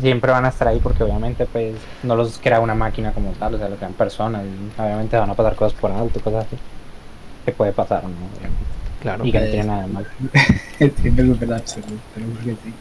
[0.00, 3.54] siempre van a estar ahí porque obviamente pues no los crea una máquina como tal,
[3.54, 6.56] o sea, lo crean personas y obviamente van a pasar cosas por alto, cosas así.
[7.44, 8.10] Que puede pasar, ¿no?
[8.10, 8.64] Obviamente.
[9.02, 9.24] Claro.
[9.24, 9.52] Y que no pues.
[9.52, 10.06] tiene nada de malo.
[10.78, 12.72] Es súper absurdo, pero sí.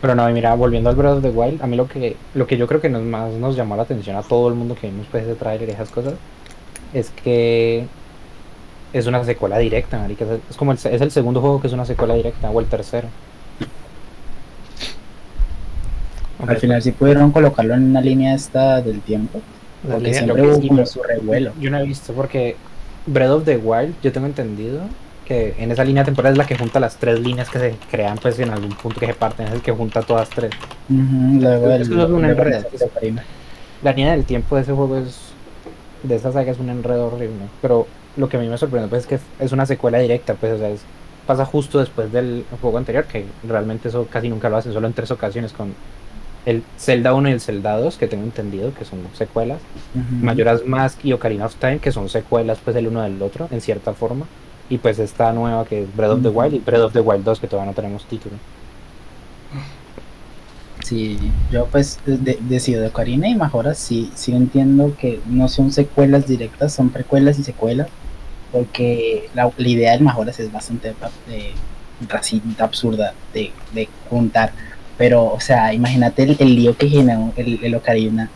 [0.00, 2.46] Pero no, y mira, volviendo al Breath of the Wild, a mí lo que, lo
[2.46, 4.86] que yo creo que nos, más nos llamó la atención a todo el mundo que
[4.86, 6.14] vimos pues ese trailer y esas cosas,
[6.94, 7.86] es que
[8.92, 10.24] es una secuela directa, marica.
[10.50, 13.08] Es- como el, es el segundo juego que es una secuela directa, o el tercero.
[16.46, 19.40] Al final sí pudieron colocarlo en una línea esta del tiempo.
[19.84, 21.52] La Porque línea- siempre hubo como su revuelo.
[21.60, 22.56] Yo no he visto porque
[23.06, 24.80] Breath of the Wild, yo tengo entendido
[25.26, 28.18] que en esa línea temporal es la que junta las tres líneas que se crean
[28.18, 30.50] pues en algún punto que se parten, es el que junta todas tres.
[30.88, 32.64] Del- eso es un enredo.
[33.82, 35.18] La línea del tiempo de ese juego es.
[36.02, 37.44] De esa saga es un enredo horrible.
[37.60, 40.34] Pero lo que a mí me sorprende pues, es que es- una secuela directa.
[40.34, 40.82] Pues, o sea, es-
[41.26, 44.92] pasa justo después del juego anterior, que realmente eso casi nunca lo hacen, solo en
[44.92, 45.74] tres ocasiones con
[46.46, 49.58] el Zelda 1 y el Zelda 2, que tengo entendido que son secuelas.
[49.94, 50.24] Ujú.
[50.24, 53.60] Majora's Mask y Ocarina of Time, que son secuelas pues el uno del otro, en
[53.60, 54.26] cierta forma.
[54.70, 56.28] Y pues esta nueva que es Breath of the.
[56.28, 58.36] Wild y Breath of the Wild 2, que todavía no tenemos título.
[60.90, 61.18] Sí,
[61.52, 66.26] yo pues de- decido de Ocarina y Majora sí, sí entiendo que no son secuelas
[66.26, 67.88] directas, son precuelas y secuelas,
[68.50, 70.94] porque la, la idea del Majoras es bastante
[72.08, 74.52] racista, absurda de, de juntar,
[74.96, 78.30] pero o sea, imagínate el, el lío que generó el, el Ocarina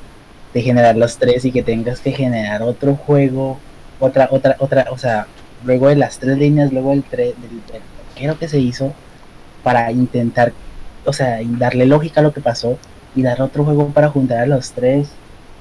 [0.53, 3.61] de generar los tres y que tengas que generar otro juego,
[3.99, 5.29] otra, otra, otra, o sea,
[5.63, 8.97] luego de las tres líneas, luego del tres, del, del arquero que se hizo
[9.63, 10.55] para intentar
[11.05, 12.79] o sea, y darle lógica a lo que pasó
[13.15, 15.09] y dar otro juego para juntar a los tres.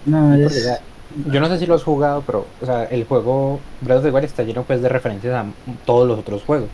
[0.06, 0.82] No, es...
[1.30, 4.12] Yo no sé si lo has jugado, pero o sea, el juego Breath of the
[4.12, 5.46] Wild está lleno pues de referencias a
[5.86, 6.70] todos los otros juegos.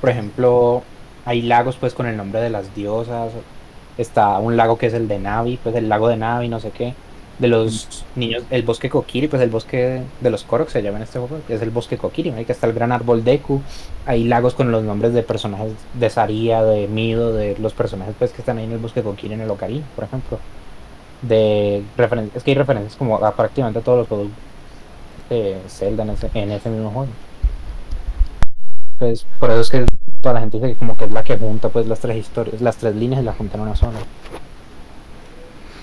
[0.00, 0.82] Por ejemplo,
[1.24, 3.32] hay lagos pues con el nombre de las diosas.
[3.96, 6.70] Está un lago que es el de Navi, pues el lago de Navi, no sé
[6.70, 6.94] qué.
[7.38, 11.04] De los niños, el bosque Kokiri, pues el bosque de los Korok se llama en
[11.04, 13.62] este juego, es el bosque Kokiri, que está el gran árbol Deku.
[14.06, 18.32] Hay lagos con los nombres de personajes de Saria, de Mido, de los personajes pues
[18.32, 20.38] que están ahí en el bosque Kokiri en el Ocarina, por ejemplo
[21.22, 24.28] de referencias, es que hay referencias como a prácticamente a todos los juegos
[25.28, 27.08] de Zelda en ese, en ese mismo juego.
[28.98, 29.86] Pues por eso es que
[30.20, 32.60] toda la gente dice que como que es la que junta pues las tres historias,
[32.60, 33.98] las tres líneas y las junta en una sola.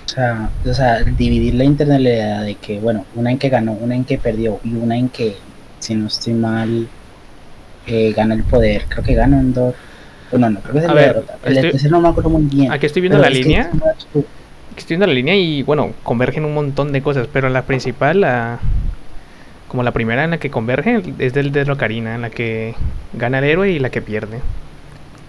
[0.06, 3.96] O sea, o sea, dividir la internalidad de que, bueno, una en que ganó, una
[3.96, 5.36] en que perdió y una en que,
[5.80, 6.88] si no estoy mal,
[7.88, 8.86] eh, gana el poder.
[8.88, 9.74] Creo que gana Endor.
[10.32, 11.38] Bueno, no, creo que es el A de ver, derrota.
[11.44, 12.72] El estoy- tercero no me acuerdo muy bien.
[12.72, 13.62] Aquí estoy viendo la es que línea.
[13.72, 14.26] absurdo.
[14.78, 18.60] Estoy viendo la línea y bueno, convergen un montón de cosas, pero la principal, la,
[19.68, 22.76] como la primera en la que convergen, es del de Ocarina, en la que
[23.14, 24.40] gana el héroe y la que pierde.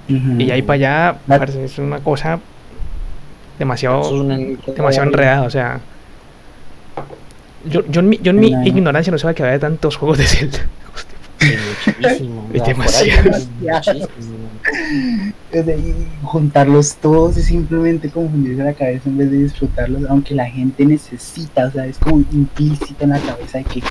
[0.09, 2.41] Y ahí para allá, La- es una cosa
[3.59, 5.81] demasiado, es un demasiado enredada, o sea...
[7.65, 8.65] Yo, yo en mi, yo en mi No.
[8.65, 10.59] ignorancia no sabía que había tantos juegos de Zelda.
[12.01, 13.31] Muchísimo, Es demasiado.
[16.23, 21.67] juntarlos todos y simplemente confundirse la cabeza en vez de disfrutarlos, aunque la gente necesita,
[21.67, 23.83] o sea, es como implícito en la cabeza de que,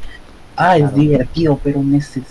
[0.58, 2.28] ah, es divertido, pero necesito.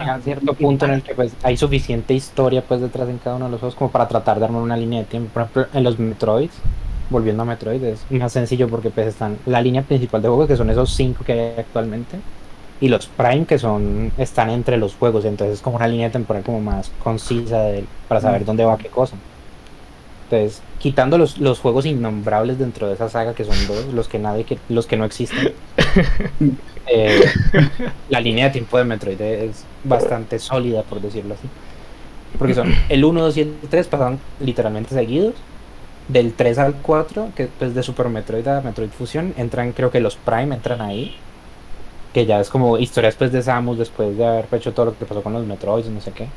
[0.00, 3.46] A cierto punto en el que pues hay suficiente historia pues detrás en cada uno
[3.46, 5.30] de los juegos como para tratar de armar una línea de tiempo.
[5.32, 6.54] Por ejemplo, en los Metroids,
[7.10, 10.56] volviendo a Metroid, es más sencillo porque pues están la línea principal de juegos que
[10.56, 12.18] son esos cinco que hay actualmente
[12.80, 16.42] y los Prime que son están entre los juegos, entonces es como una línea temporal
[16.44, 18.46] como más concisa de- para saber Mm.
[18.46, 19.16] dónde va qué cosa.
[20.30, 24.18] Entonces, quitando los, los juegos innombrables dentro de esa saga que son dos, los que
[24.18, 25.52] nadie que los que no existen.
[26.86, 27.24] eh,
[28.08, 31.48] la línea de tiempo de Metroid es bastante sólida, por decirlo así.
[32.38, 35.34] Porque son el 1, 2 y el 3 pasan literalmente seguidos.
[36.08, 40.00] Del 3 al 4, que pues de Super Metroid a Metroid Fusion, entran, creo que
[40.00, 41.14] los Prime entran ahí.
[42.14, 45.04] Que ya es como historias pues de Samus después de haber hecho todo lo que
[45.04, 46.28] pasó con los Metroids, no sé qué.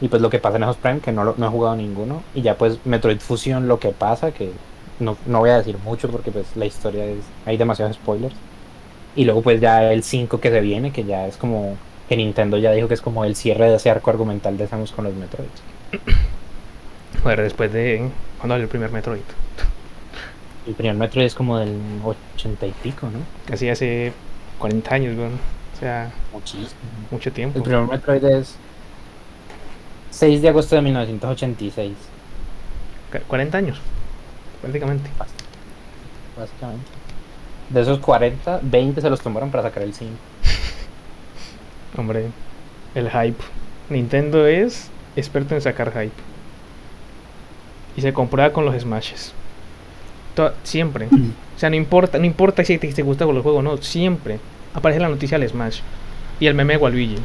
[0.00, 2.22] Y pues lo que pasa en esos Prime, que no, no he jugado ninguno.
[2.34, 4.52] Y ya pues Metroid Fusion lo que pasa, que
[4.98, 7.18] no, no voy a decir mucho porque pues la historia es...
[7.46, 8.34] Hay demasiados spoilers.
[9.18, 11.76] Y luego pues ya el 5 que se viene, que ya es como...
[12.08, 14.92] Que Nintendo ya dijo que es como el cierre de ese arco argumental de Samus
[14.92, 15.60] con los Metroids.
[17.22, 18.10] Joder, después de.
[18.38, 19.20] ¿Cuándo salió el primer Metroid?
[20.66, 21.76] El primer Metroid es como del
[22.36, 23.18] 80 y pico, ¿no?
[23.46, 24.12] Casi hace
[24.58, 25.32] 40 años, weón.
[25.34, 26.68] O sea, Muchísimo.
[27.10, 27.58] mucho tiempo.
[27.58, 28.54] El primer Metroid es
[30.10, 31.92] 6 de agosto de 1986,
[33.10, 33.80] Ca- 40 años,
[34.62, 35.10] prácticamente.
[36.38, 36.86] básicamente.
[37.70, 40.12] De esos 40, 20 se los tomaron para sacar el 5.
[41.96, 42.26] Hombre,
[42.94, 43.42] el hype.
[43.90, 46.12] Nintendo es experto en sacar hype.
[47.96, 49.32] Y se comprueba con los smashes.
[50.34, 51.08] To- siempre.
[51.10, 53.76] O sea, no importa, no importa si te, te gusta con el juego o no,
[53.78, 54.38] siempre
[54.72, 55.80] aparece la noticia del Smash.
[56.38, 57.16] Y el meme de Waluigi.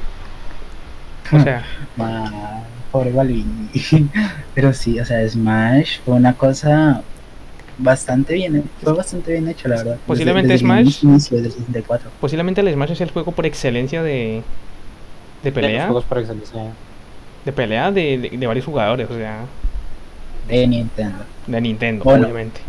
[1.31, 1.63] O sea,
[1.95, 3.69] Ma, pobre Balvin.
[4.55, 7.03] Pero sí, o sea, Smash fue una cosa
[7.77, 9.97] bastante bien, fue bastante bien hecho, la verdad.
[10.07, 12.09] Posiblemente Desde- desde Smash- el inicio del 64.
[12.19, 14.43] posiblemente el Smash es el juego por excelencia de, de
[15.43, 15.85] De los pelea.
[15.85, 16.61] juegos por excelencia.
[17.45, 19.41] De pelea de, de- de varios jugadores, o sea,
[20.47, 21.19] De Nintendo.
[21.47, 22.59] de Nintendo, Bueno, obviamente.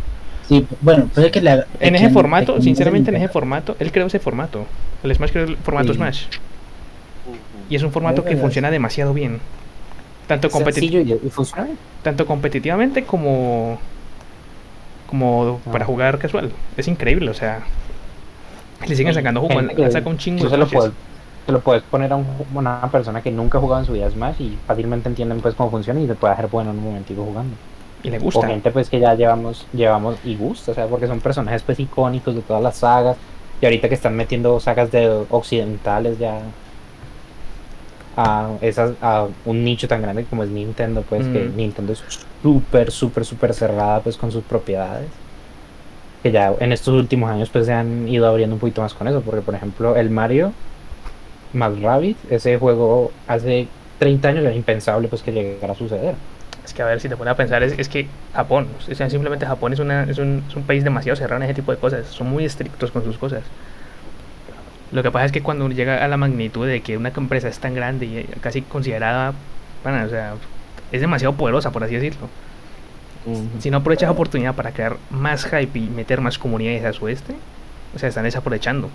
[0.49, 1.67] Sí, bueno, puede que la.
[1.81, 4.67] En ese formato, sinceramente en ese formato, él creó ese formato.
[5.03, 5.95] El Smash creó el formato Sí.
[5.95, 6.25] Smash.
[7.71, 9.41] Y es un formato Es que funciona demasiado bien.
[10.27, 11.79] Tanto, competi- y, y funciona bien.
[12.03, 13.79] tanto competitivamente como
[15.07, 15.71] como Ah.
[15.73, 16.51] para jugar casual.
[16.77, 17.61] Es increíble, o sea.
[18.87, 19.55] Le siguen sacando jugo,
[19.91, 20.93] saca un chingo se lo puedes,
[21.47, 24.11] se lo puedes poner a un- una persona que nunca ha jugado en su vida
[24.11, 27.25] Smash y fácilmente entienden pues cómo funciona y te puede hacer bueno en un momentico
[27.25, 27.55] jugando.
[28.03, 28.47] Y le O gusta.
[28.47, 32.35] gente pues que ya llevamos, llevamos y gusta, o sea, porque son personajes pues icónicos
[32.35, 33.17] de todas las sagas.
[33.63, 36.41] Y ahorita que están metiendo sagas de occidentales ya
[38.17, 41.57] a esas a un nicho tan grande como es Nintendo, pues que Mm.
[41.57, 42.03] Nintendo es
[42.45, 45.09] súper, súper, súper cerrada pues con sus propiedades.
[46.23, 49.09] Que ya en estos últimos años pues se han ido abriendo un poquito más con
[49.09, 50.53] eso, porque por ejemplo el Mario
[51.55, 53.67] más Rabbit, ese juego hace
[53.99, 56.17] 30 años era impensable pues que llegara a suceder.
[56.67, 59.09] Es que a ver si te pones a pensar, es, es que Japón, o sea,
[59.09, 61.79] simplemente Japón es, una, es, un, es un país demasiado cerrado en ese tipo de
[61.79, 62.07] cosas.
[62.09, 63.43] Son muy estrictos con sus cosas.
[64.93, 67.59] Lo que pasa es que cuando llega a la magnitud de que una empresa es
[67.59, 69.33] tan grande y casi considerada,
[69.83, 70.35] bueno, o sea,
[70.95, 72.29] es demasiado poderosa, por así decirlo.
[73.59, 77.09] Si no aprovechas la oportunidad para crear más hype y meter más comunidades a su
[77.09, 77.35] este,
[77.95, 78.91] o sea, están desaprovechando.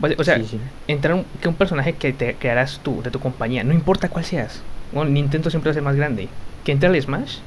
[0.00, 0.58] Basi- O sea, Sí, sí.
[0.88, 4.24] entrar un, que un personaje que te crearás tú, de tu compañía, no importa cuál
[4.24, 4.60] seas.
[4.92, 6.28] Bueno, Nintendo siempre va a ser más grande.
[6.64, 7.38] Que entre al Smash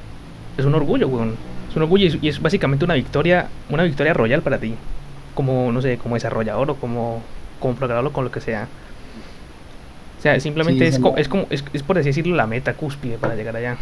[0.58, 1.36] es un orgullo, weón.
[1.70, 4.74] Es un orgullo y es, y es básicamente una victoria, una victoria royal para ti.
[5.34, 7.22] Como, no sé, como desarrollador o como,
[7.60, 8.66] como programador o con lo que sea.
[10.18, 12.76] O sea, simplemente Sí, es, co- es como, es, es por así decirlo, la meta
[12.76, 13.78] cúspide para llegar allá.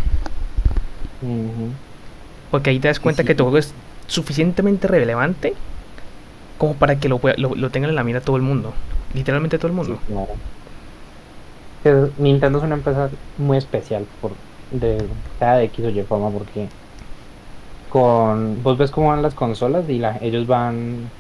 [2.51, 3.25] Porque ahí te das cuenta sí.
[3.25, 3.75] que tu juego es
[4.07, 5.55] suficientemente relevante
[6.57, 8.75] como para que lo, lo, lo tengan en la mira todo el mundo.
[9.13, 10.01] Literalmente todo el mundo.
[10.07, 10.45] Claro.
[12.17, 16.75] Nintendo es una empresa muy especial por de cada de X o Y forma porque
[17.89, 21.13] con vos ves cómo van las consolas y la, ellos van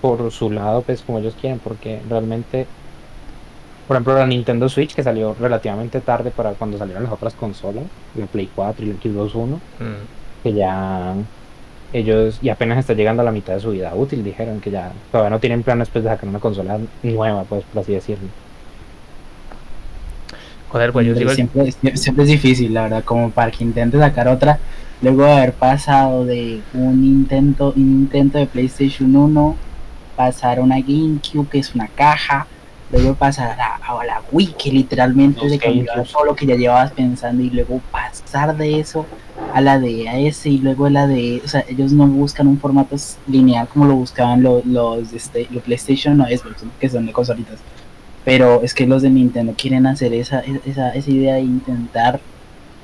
[0.00, 2.74] por su lado pues como ellos quieren porque realmente
[3.90, 7.82] por ejemplo la Nintendo Switch que salió relativamente tarde para cuando salieron las otras consolas
[8.14, 10.44] la Play 4 y la Xbox One Mm.
[10.44, 11.14] que ya
[11.92, 14.92] ellos y apenas está llegando a la mitad de su vida útil dijeron que ya
[15.10, 18.28] todavía no tienen planes pues de sacar una consola nueva pues por así decirlo
[20.68, 23.98] Joder, pues yo digo, siempre, siempre, siempre es difícil, la verdad, como para que intente
[23.98, 24.60] sacar otra,
[25.02, 29.56] luego de haber pasado de un intento, un intento de PlayStation 1,
[30.14, 32.46] pasar a una GameCube, que es una caja,
[32.92, 36.92] luego pasar a, a la Wii, que literalmente se cambió todo lo que ya llevabas
[36.92, 39.06] pensando, y luego pasar de eso
[39.54, 42.58] a la de AS y luego a la de, o sea, ellos no buscan un
[42.58, 47.12] formato lineal como lo buscaban los, los, este, los PlayStation o Xbox, que son de
[47.12, 47.58] consolitas.
[48.24, 52.20] Pero es que los de Nintendo quieren hacer esa, esa, esa idea de intentar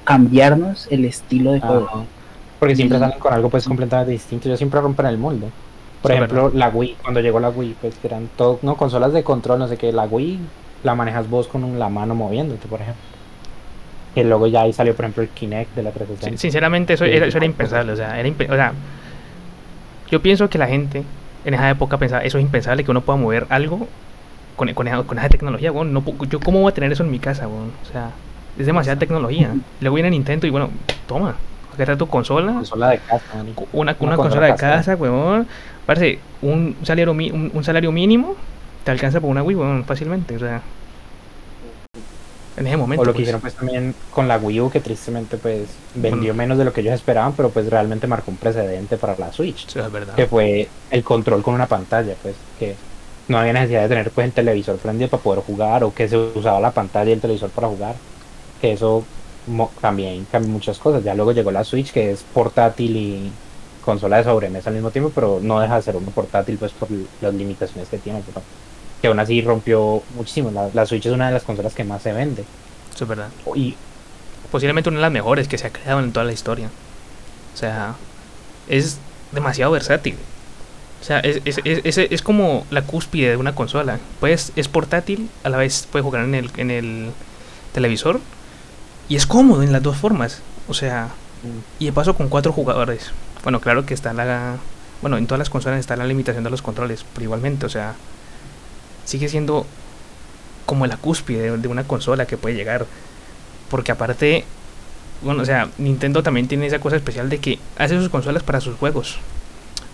[0.04, 1.86] cambiarnos el estilo de juego.
[1.88, 2.04] Ajá.
[2.58, 4.48] Porque siempre Y- salen con algo pues completamente distinto.
[4.48, 5.48] Ellos siempre rompen el molde.
[6.06, 9.58] Por ejemplo, la Wii, cuando llegó la Wii, pues eran todo, no, consolas de control,
[9.58, 10.38] no sé qué, la Wii
[10.84, 13.02] la manejas vos con un- la mano moviéndote, por ejemplo.
[14.14, 16.28] Que luego ya ahí salió, por ejemplo, el Kinect de la 360.
[16.30, 18.72] sin- sinceramente eso era, eso era impensable, o sea, era o sea,
[20.10, 21.02] yo pienso que la gente
[21.44, 23.86] en esa época pensaba, eso es impensable que uno pueda mover algo
[24.56, 27.10] con, con, esa, con esa tecnología, weón, no, yo cómo voy a tener eso en
[27.10, 27.72] mi casa, weón?
[27.82, 28.10] o sea,
[28.58, 29.50] es demasiada tecnología.
[29.80, 30.70] Luego viene Nintendo y bueno,
[31.06, 31.34] toma,
[31.76, 35.48] agarra tu consola, Consola de casa, una, una, Una consola, de casa, weón,
[35.84, 38.36] parece un salario, un, un salario mínimo
[38.82, 40.62] te alcanza por una Wii, weón, fácilmente, o sea,
[42.56, 43.02] En ese momento.
[43.02, 43.24] O lo que pues.
[43.24, 46.36] hicieron pues también con la Wii U, que tristemente pues vendió Mm.
[46.36, 49.68] menos de lo que ellos esperaban, pero pues realmente marcó un precedente para la Switch.
[49.68, 50.14] Sí, es verdad.
[50.14, 52.82] Que fue el control con una pantalla, pues que
[53.28, 56.16] no había necesidad de tener pues el televisor prendido para poder jugar o que se
[56.16, 58.02] usaba la pantalla y el televisor para jugar.
[58.58, 59.10] Que eso
[59.80, 61.04] también cambió muchas cosas.
[61.04, 63.38] Ya luego llegó la Switch, que es portátil y
[63.80, 66.88] consola de sobremesa al mismo tiempo, pero no deja de ser uno portátil pues por
[67.20, 68.22] las limitaciones que tiene.
[68.26, 68.46] Pero
[69.00, 70.50] que aún así rompió muchísimo.
[70.50, 72.48] La, la Switch es una de las consolas que más se vende.
[72.94, 73.34] Eso es verdad.
[73.54, 73.78] Y
[74.50, 76.74] Posiblemente una de las mejores que se ha creado en toda la historia.
[77.54, 78.00] O sea,
[78.66, 80.26] es demasiado versátil.
[81.00, 84.00] O sea, es, es, es, es- es como la cúspide de una consola.
[84.20, 87.16] Pues es portátil, a la vez puede jugar en el, en el
[87.72, 88.20] televisor.
[89.08, 90.42] Y es cómodo en las dos formas.
[90.68, 91.10] O sea,
[91.78, 93.12] y de paso con cuatro jugadores.
[93.42, 94.56] Bueno, claro que está la...
[95.02, 97.94] Bueno, en todas las consolas está la limitación de los controles, pero igualmente, o sea,
[99.04, 99.66] sigue siendo
[100.64, 102.86] como la cúspide de, una consola que puede llegar.
[103.70, 104.44] Porque aparte,
[105.22, 108.60] bueno, o sea, Nintendo también tiene esa cosa especial de que hace sus consolas para
[108.60, 109.18] sus juegos.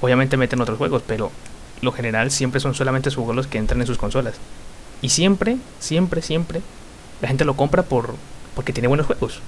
[0.00, 1.30] Obviamente meten otros juegos, pero
[1.80, 4.34] lo general siempre son solamente sus juegos los que entran en sus consolas.
[5.02, 6.62] Y siempre, siempre, siempre,
[7.20, 8.14] la gente lo compra por
[8.54, 9.40] porque tiene buenos juegos.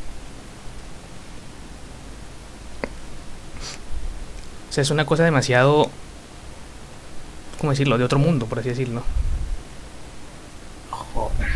[4.69, 5.89] O sea, es una cosa demasiado,
[7.61, 7.97] ¿cómo decirlo?
[7.97, 9.03] De otro mundo, por así decirlo.
[10.91, 11.49] Joder.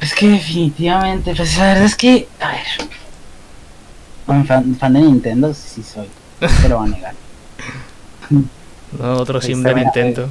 [0.00, 2.66] Es que definitivamente, pues la verdad es que, a ver,
[4.26, 6.08] bueno, fan, fan de Nintendo sí soy,
[6.40, 7.14] no se lo va a negar.
[8.98, 10.28] No, otro Ahí sim está, de mira, Nintendo.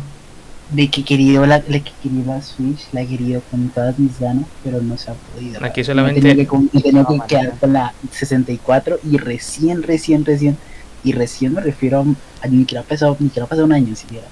[0.72, 4.18] De que querido la, de que querido la Switch, la he querido con todas mis
[4.20, 5.64] ganas, pero no se ha podido.
[5.66, 10.24] Aquí Me solamente- tenido que, con- me que quedar con la 64 y recién, recién,
[10.24, 10.58] recién,
[11.04, 13.74] y recién me refiero a, a ni siquiera ha pasado, ni siquiera ha pasado un
[13.74, 14.28] año siquiera,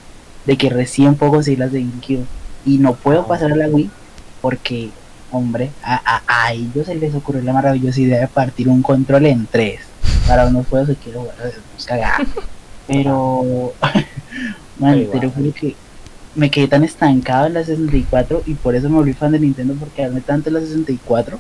[0.46, 2.26] de que recién puedo conseguir las de GameCube
[2.66, 3.28] y no puedo Ah.
[3.28, 3.90] pasar a la Wii
[4.42, 4.92] porque,
[5.32, 9.26] hombre, a, a, a ellos se les ocurrió la maravillosa idea de partir un control
[9.26, 9.82] en tres
[10.26, 11.36] para unos juegos que quiero jugar,
[11.86, 12.26] cagar.
[12.88, 13.74] Pero,
[14.80, 15.32] man, Pero igual.
[15.32, 15.76] juro que
[16.36, 19.76] me quedé tan estancado en la 64 y por eso me volví fan de Nintendo
[19.76, 21.40] porque amé tanto la 64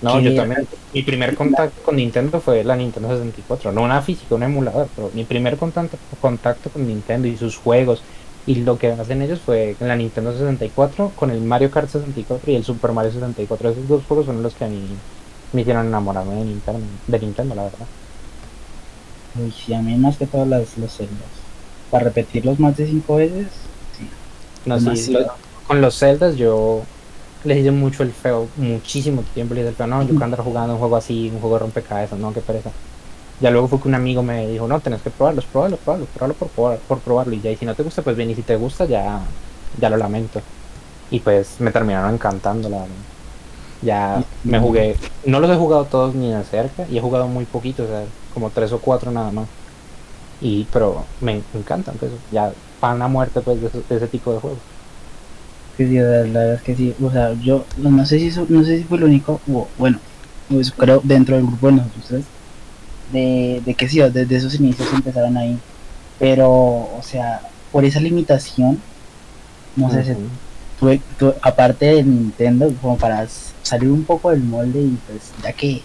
[0.00, 0.66] No, yo también.
[0.92, 3.72] Mi primer contacto con Nintendo fue la Nintendo 64.
[3.72, 8.04] No una física, un emulador, pero mi primer contacto, contacto con Nintendo y sus juegos.
[8.44, 12.50] Y lo que hacen ellos fue en la Nintendo 64 con el Mario Kart 64
[12.52, 13.70] y el Super Mario 64.
[13.70, 15.00] Esos dos juegos son los que a mí
[15.52, 17.88] me hicieron enamorarme de Nintendo, de Nintendo la verdad.
[19.34, 21.41] Uy, sí, a mí más que todas las, los celdas.
[21.92, 24.18] Para repetirlos más de cinco veces, sí.
[24.64, 25.20] No, sí, lo-
[25.64, 26.90] con los Zeldas yo
[27.42, 29.88] les hice mucho el feo, muchísimo tiempo les hice el feo.
[29.88, 32.74] No, yo quiero andar jugando un juego así, un juego de rompecabezas, no, qué pereza.
[33.40, 36.38] Ya luego fue que un amigo me dijo, no, tenés que probarlos, probarlo, probarlo, probarlo
[36.38, 37.34] por, probar- por probarlo.
[37.34, 39.34] Y ya, y si no te gusta, pues bien, y si te gusta, ya,
[39.72, 40.44] ya lo lamento.
[41.10, 43.06] Y pues me terminaron encantando, la verdad.
[43.80, 47.46] Ya me jugué, no los he jugado todos ni de cerca, y he jugado muy
[47.46, 49.50] poquito, o sea, como tres o cuatro nada más.
[50.42, 54.40] Y, pero me, me encantan, pues, ya pan a muerte, pues, de, ese tipo de
[54.40, 54.58] juegos.
[55.76, 56.94] Que sí, la, verdad es que sí.
[57.02, 59.98] O sea, yo no, sé si eso- no sé si fue lo único, o, bueno,
[60.48, 62.24] pues creo dentro del grupo de nosotros,
[63.12, 65.58] de, de que sí, desde esos inicios empezaron ahí.
[66.18, 68.82] Pero, o sea, por esa limitación,
[69.76, 70.28] no sé, se Ujú.
[70.80, 73.26] tuve- tuve- aparte de Nintendo, como para
[73.62, 75.82] salir un poco del molde y pues ya que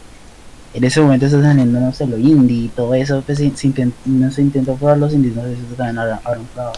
[0.78, 3.68] en ese momento está saliendo, no sé, lo indie y todo eso, pues se, se
[3.68, 6.74] intent- no se intentó probar los indies, no sé si eso también habrá- habrán probado.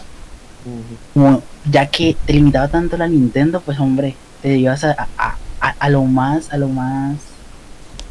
[1.14, 5.68] Como, ya que te limitaba tanto la Nintendo, pues hombre, te ibas a, a, a,
[5.78, 7.16] a lo más, a lo más,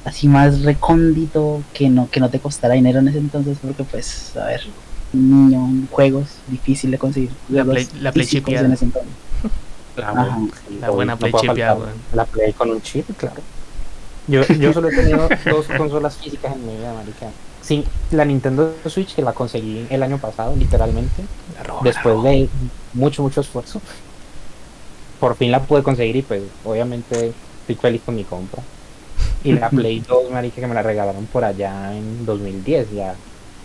[0.06, 4.36] así más recóndito, que no, que no te costara dinero en ese entonces, porque pues,
[4.38, 4.62] a ver,
[5.14, 7.32] un niño, juegos, difícil de conseguir.
[7.50, 8.68] La Play- la Play físicos chipeada.
[8.68, 9.12] en ese entonces.
[9.98, 10.38] La, Ajá.
[10.68, 11.78] sí, La buena no Play chipeada.
[12.14, 13.42] La Play con un chip, claro.
[14.30, 17.28] Yo, yo solo he tenido dos consolas físicas en mi vida, marica.
[17.62, 21.24] Sí, la Nintendo Switch que la conseguí el año pasado, literalmente,
[21.84, 22.50] después de
[22.94, 23.82] mucho, mucho esfuerzo.
[25.20, 28.64] Por fin la pude conseguir y pues obviamente estoy feliz con mi compra.
[29.44, 33.16] Y la Play 2, marica, que me la regalaron por allá en 2010, ya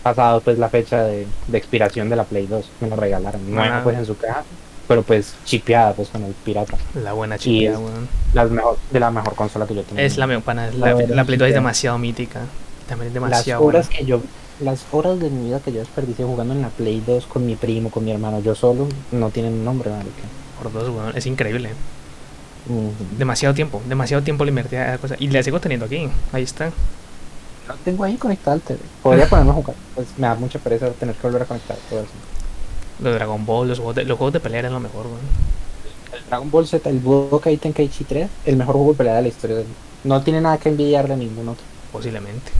[0.03, 3.49] pasado pues la fecha de, de expiración de la Play 2, me la regalaron.
[3.49, 3.83] Nueva Ah.
[3.83, 4.43] pues en su caja,
[4.87, 6.77] pero pues chipeada pues con el pirata.
[7.03, 8.07] La buena chipeada, weón.
[8.33, 10.01] Las mejor, de la mejor consola que yo tengo.
[10.01, 10.67] Es la mejor pana.
[10.71, 12.41] La La, buena la Play 2 es demasiado mítica.
[12.87, 13.79] También es las demasiado buena.
[13.79, 14.21] horas que yo
[14.61, 17.55] las horas de mi vida que yo desperdicié jugando en la Play 2 con mi
[17.55, 20.23] primo, con mi hermano, yo solo, no tienen nombre, marica.
[20.61, 21.15] Por dos, weón.
[21.17, 21.71] Es increíble.
[22.69, 22.93] Ujú.
[23.17, 23.81] Demasiado tiempo.
[23.87, 25.15] Demasiado tiempo le invertí a esa cosa.
[25.19, 26.07] Y la sigo teniendo aquí.
[26.31, 26.71] Ahí está.
[27.67, 28.79] Lo tengo ahí conectado al TV.
[29.03, 29.75] Podría ponerme a jugar.
[29.93, 32.09] Pues me da mucha pereza tener que volver a conectar todo eso.
[33.01, 35.19] Los Dragon Ball, los juegos de, los juegos de pelea eran lo mejor, weón.
[36.13, 39.27] el Dragon Ball Z, el Budokai Tenkaichi 3, el mejor juego de pelea de la
[39.27, 39.57] historia.
[39.57, 39.65] del-
[40.03, 41.63] No tiene nada que envidiarle a ningún otro.
[41.91, 42.51] Posiblemente.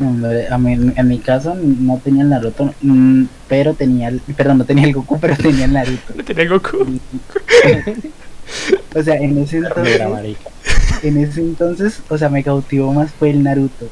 [0.00, 4.58] Hombre, A mí, en mi caso no tenía el Naruto, mm, pero tenía el, perdón,
[4.58, 6.14] no tenía el Goku, pero tenía el Naruto.
[6.14, 6.78] No tenía Goku.
[8.94, 10.00] o sea, en ese entonces,
[11.02, 13.86] en ese entonces, o sea, me cautivó más fue el Naruto.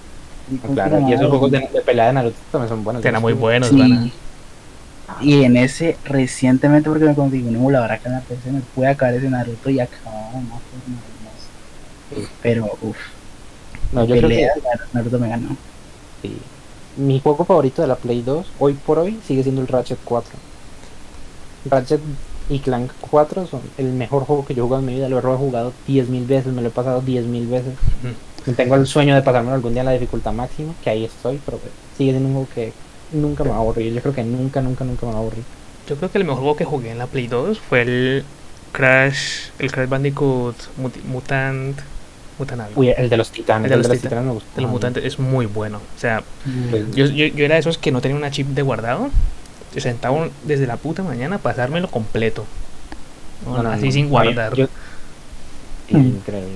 [0.51, 3.05] Y ¿cómo se Claro, y esos juegos de, de pelea de Naruto también son buenos.
[3.05, 4.13] Eran muy buenos, Sí.
[5.21, 8.89] Y en ese, recientemente, porque me conseguí un emulador acá en la PC, me pude
[8.89, 12.31] acabar ese Naruto y acababa más hermoso.
[12.43, 12.97] Pero, uff,
[13.93, 14.53] No, yo creo que pelea,
[14.93, 15.57] Naruto me ganó.
[16.23, 16.47] sí.
[16.97, 20.41] Mi juego favorito de la Play 2, hoy por hoy, sigue siendo el Ratchet 4.
[21.67, 22.01] Ratchet
[22.49, 25.09] y Clank 4 son el mejor juego que yo he jugado en mi vida.
[25.09, 27.75] Lo he jugado 10.000 veces, me lo he pasado 10.000 veces.
[28.57, 31.59] Tengo el sueño de pasarme algún día en la dificultad máxima, que ahí estoy, pero
[31.59, 32.73] pues, sigue siendo un juego que
[33.13, 33.93] nunca me va a aburrir.
[33.95, 35.45] Yo creo que nunca, nunca, nunca me va a aburrir.
[35.89, 38.25] Yo creo que el mejor juego que jugué en la Play 2 fue el
[38.73, 41.79] Crash, el Crash Bandicoot Muti- Mutant,
[42.39, 42.81] Mutant algo.
[42.81, 44.03] Uy, el de los titanes, El de los titanes.
[44.03, 44.51] titanes me gustó.
[44.57, 45.79] de los mutantes es muy bueno.
[45.79, 46.23] O sea,
[46.71, 49.09] Pues, yo, yo, yo era de esos que no tenía una chip de guardado.
[49.75, 52.45] Yo sentaba desde la puta mañana a pasármelo completo.
[53.47, 53.93] no, no, así no.
[53.93, 54.55] sin guardar.
[54.55, 54.67] Yo-
[55.89, 56.51] Sí, increíble.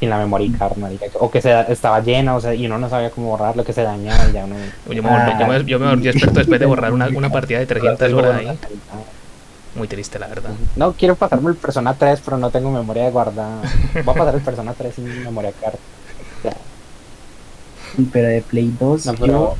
[0.00, 1.06] Sin la memory card, marica.
[1.20, 3.82] O que se, estaba llena, o sea, y uno no sabía cómo borrarlo, que se
[3.82, 4.56] dañaba y ya uno...
[4.90, 7.60] Yo me, volví- yo me, yo me volví experto después de borrar una, una partida
[7.60, 8.58] de 300 horas ahí.
[9.74, 10.50] Muy triste, la verdad.
[10.76, 13.60] No, quiero pasarme el Persona 3, pero no tengo memoria de guardada.
[14.04, 15.74] Voy a pasar el Persona 3 sin memoria card.
[15.74, 16.52] O sea,
[18.12, 19.54] Pero de Play 2, No, yo, pero-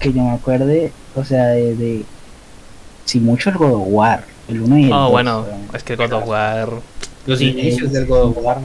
[0.00, 2.04] que yo me acuerde, o sea, de, de
[3.04, 5.10] si mucho el God of War, el 1 y el Oh, 2.
[5.10, 6.68] bueno, es que God of War.
[7.26, 8.58] Los Sí, inicios del God of War.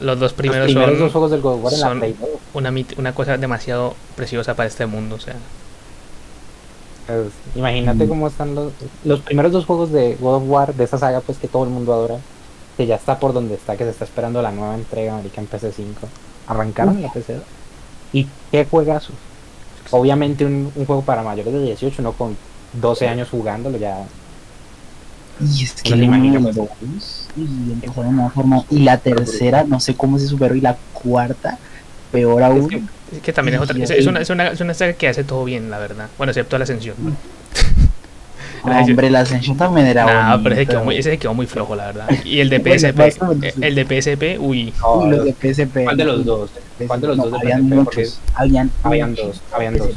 [0.00, 1.98] Los dos Los primeros, primeros dos son juegos del God of War en la son-
[2.00, 2.28] Play 2.
[2.54, 5.16] una, una cosa demasiado preciosa para este mundo.
[5.16, 5.34] O sea,
[7.06, 8.08] Pues, imagínate Mm.
[8.08, 8.72] cómo están los,
[9.04, 11.70] los primeros dos juegos de God of War, de esa saga pues que todo el
[11.70, 12.16] mundo adora,
[12.76, 15.48] que ya está por donde está, que se está esperando la nueva entrega marica en
[15.48, 16.06] PC5.
[16.46, 17.42] Arrancaron en la PC2.
[18.12, 19.14] Y qué juegazos.
[19.90, 22.36] Obviamente un, un juego para mayores de 18, no con
[22.74, 24.04] 12 años jugándolo ya.
[25.40, 26.06] Y es que No
[27.36, 31.58] y de una forma, y la tercera, no sé cómo se superó, y la cuarta,
[32.10, 32.68] peor aún.
[32.68, 33.76] que- es que también es otra.
[33.82, 36.08] Es, es una, es, una, es una saga que hace todo bien, la verdad.
[36.16, 36.96] Bueno, excepto la ascensión.
[38.64, 40.42] Ah, hombre, la Ascension también era Nah, bonita.
[40.44, 42.08] pero ese quedó, muy, ese quedó muy flojo, la verdad.
[42.24, 43.16] Y el de PSP,
[43.60, 44.72] el de PSP, uy.
[44.94, 45.82] Uy, los de PSP.
[45.82, 46.50] ¿Cuál de los no, dos?
[46.86, 47.74] ¿Cuál de los no, dos habían PSP?
[47.74, 49.88] Muchos, habían, habían dos, habían dos.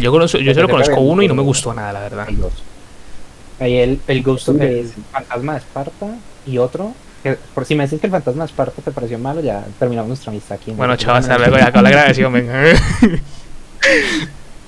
[0.00, 2.24] Yo, conozco, yo solo conozco uno y no me gustó nada, la verdad.
[2.26, 2.52] Hay dos.
[3.60, 6.06] Hay el, el Ghost of el Fantasma de Esparta
[6.46, 6.92] y otro.
[7.22, 10.08] Que, por si me dicen que el Fantasma de Esparta te pareció malo, ya terminamos
[10.08, 10.72] nuestra amistad aquí.
[10.72, 11.56] Bueno, chao, hasta luego.
[11.56, 12.62] Ya acabó la grabación, venga.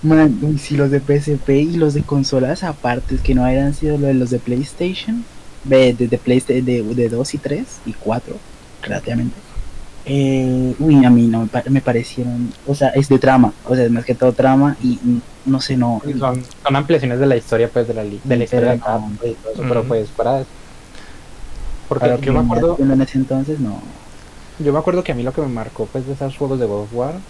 [0.03, 4.07] Man, sí, los de PSP y los de consolas aparte, que no hayan sido lo
[4.07, 5.25] de los de PlayStation,
[5.65, 8.37] de, de, de, de, de 2 y 3 y 4,
[8.83, 9.46] relativamente.
[10.09, 13.75] Eh, uy, a mí no me, pa- me parecieron, o sea, es de trama, o
[13.75, 15.01] sea, es más que todo trama y
[15.45, 16.01] no sé, no.
[16.19, 18.85] Son, son ampliaciones de la historia, pues, de la, li- de la historia de Pero
[18.85, 19.19] cada no.
[19.25, 20.13] y todo eso, pero pues, eso.
[21.89, 23.83] Porque para yo me acuerdo, en ese entonces, no.
[24.59, 26.67] yo me acuerdo que a mí lo que me marcó, pues, de esos juegos de
[26.67, 27.25] God of War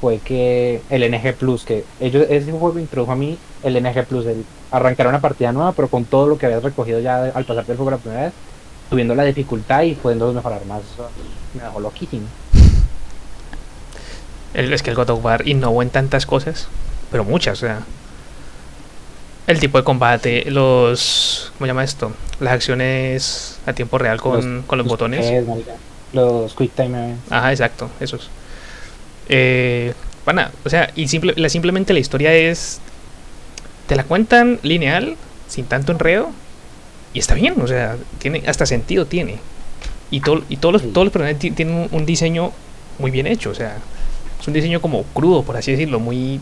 [0.00, 4.26] fue que el NG Plus, que ellos, ese juego introdujo a mí el NG Plus,
[4.26, 7.66] el arrancar una partida nueva, pero con todo lo que habías recogido ya al pasar
[7.66, 8.34] del juego la primera vez,
[8.88, 10.82] subiendo la dificultad y pudiendo mejorar más.
[11.54, 12.26] Me dejó loquísimo.
[14.54, 16.68] El- es que el God of War innovó en tantas cosas,
[17.10, 17.80] pero muchas, o sea.
[19.46, 21.52] El tipo de combate, los.
[21.56, 22.12] ¿Cómo se llama esto?
[22.40, 25.24] Las acciones a tiempo real con, con los botones.
[25.26, 25.44] es,
[26.12, 27.32] los Quick Time Events.
[27.32, 28.28] Ajá, exacto, esos.
[29.30, 29.94] Eh,
[30.24, 32.80] pana, o sea, y simple, la, simplemente la historia es.
[33.86, 35.16] Te la cuentan lineal,
[35.48, 36.30] sin tanto enredo,
[37.14, 39.38] y está bien, o sea, tiene hasta sentido tiene.
[40.10, 40.88] Y, todo, y todos, los, Sí.
[40.88, 42.52] todos los personajes ti- tienen un, un diseño
[42.98, 43.76] muy bien hecho, o sea,
[44.40, 46.40] es un diseño como crudo, por así decirlo, muy.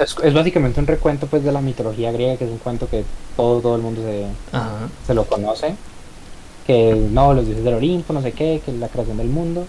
[0.00, 3.04] Es, es básicamente un recuento pues de la mitología griega, que es un cuento que
[3.36, 4.24] todo, todo el mundo se,
[4.56, 4.88] Ajá.
[5.06, 5.74] se lo conoce.
[6.66, 9.66] Que no, los dioses del Olimpo, no sé qué, que es la creación del mundo.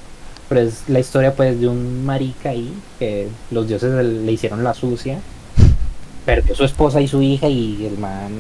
[0.48, 4.64] Pero es la historia pues de un marica ahí, que los dioses le le hicieron
[4.64, 5.20] la sucia.
[6.26, 8.32] Perdió su esposa y su hija y el man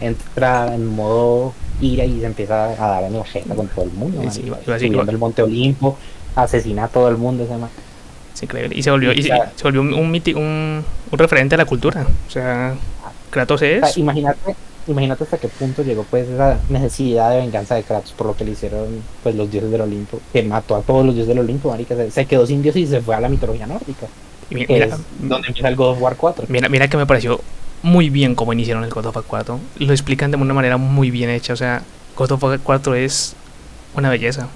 [0.00, 3.90] entra en modo ira y se empieza a dar en la jeta con todo el
[3.92, 4.22] mundo.
[4.30, 5.98] Sí, subiendo el monte Olimpo,
[6.34, 7.68] asesina a todo el mundo ese man.
[8.34, 8.74] Es increíble.
[8.76, 9.50] Y se volvió, y se, Claro.
[9.54, 10.84] se volvió un, un, un,
[11.18, 12.06] referente a la cultura.
[12.26, 12.74] O sea,
[13.30, 13.98] Kratos O sea, es.
[13.98, 14.54] imagínate,
[14.86, 18.44] imagínate hasta qué punto llegó pues esa necesidad de venganza de Kratos por lo que
[18.44, 18.86] le hicieron
[19.22, 22.10] pues los dioses del Olimpo, que mató a todos los dioses del Olimpo, marica, se,
[22.10, 24.06] se quedó sin dios y se fue a la mitología nórdica,
[24.50, 26.46] y mi- que mira, es donde empieza el God of War 4.
[26.48, 27.40] Mira, mira que me pareció
[27.82, 29.60] muy bien como iniciaron el God of War 4.
[29.76, 31.52] Lo explican de una manera muy bien hecha.
[31.52, 33.36] O sea, God of War 4 es
[33.94, 34.48] una belleza.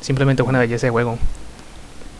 [0.00, 1.18] Simplemente es una belleza de juego.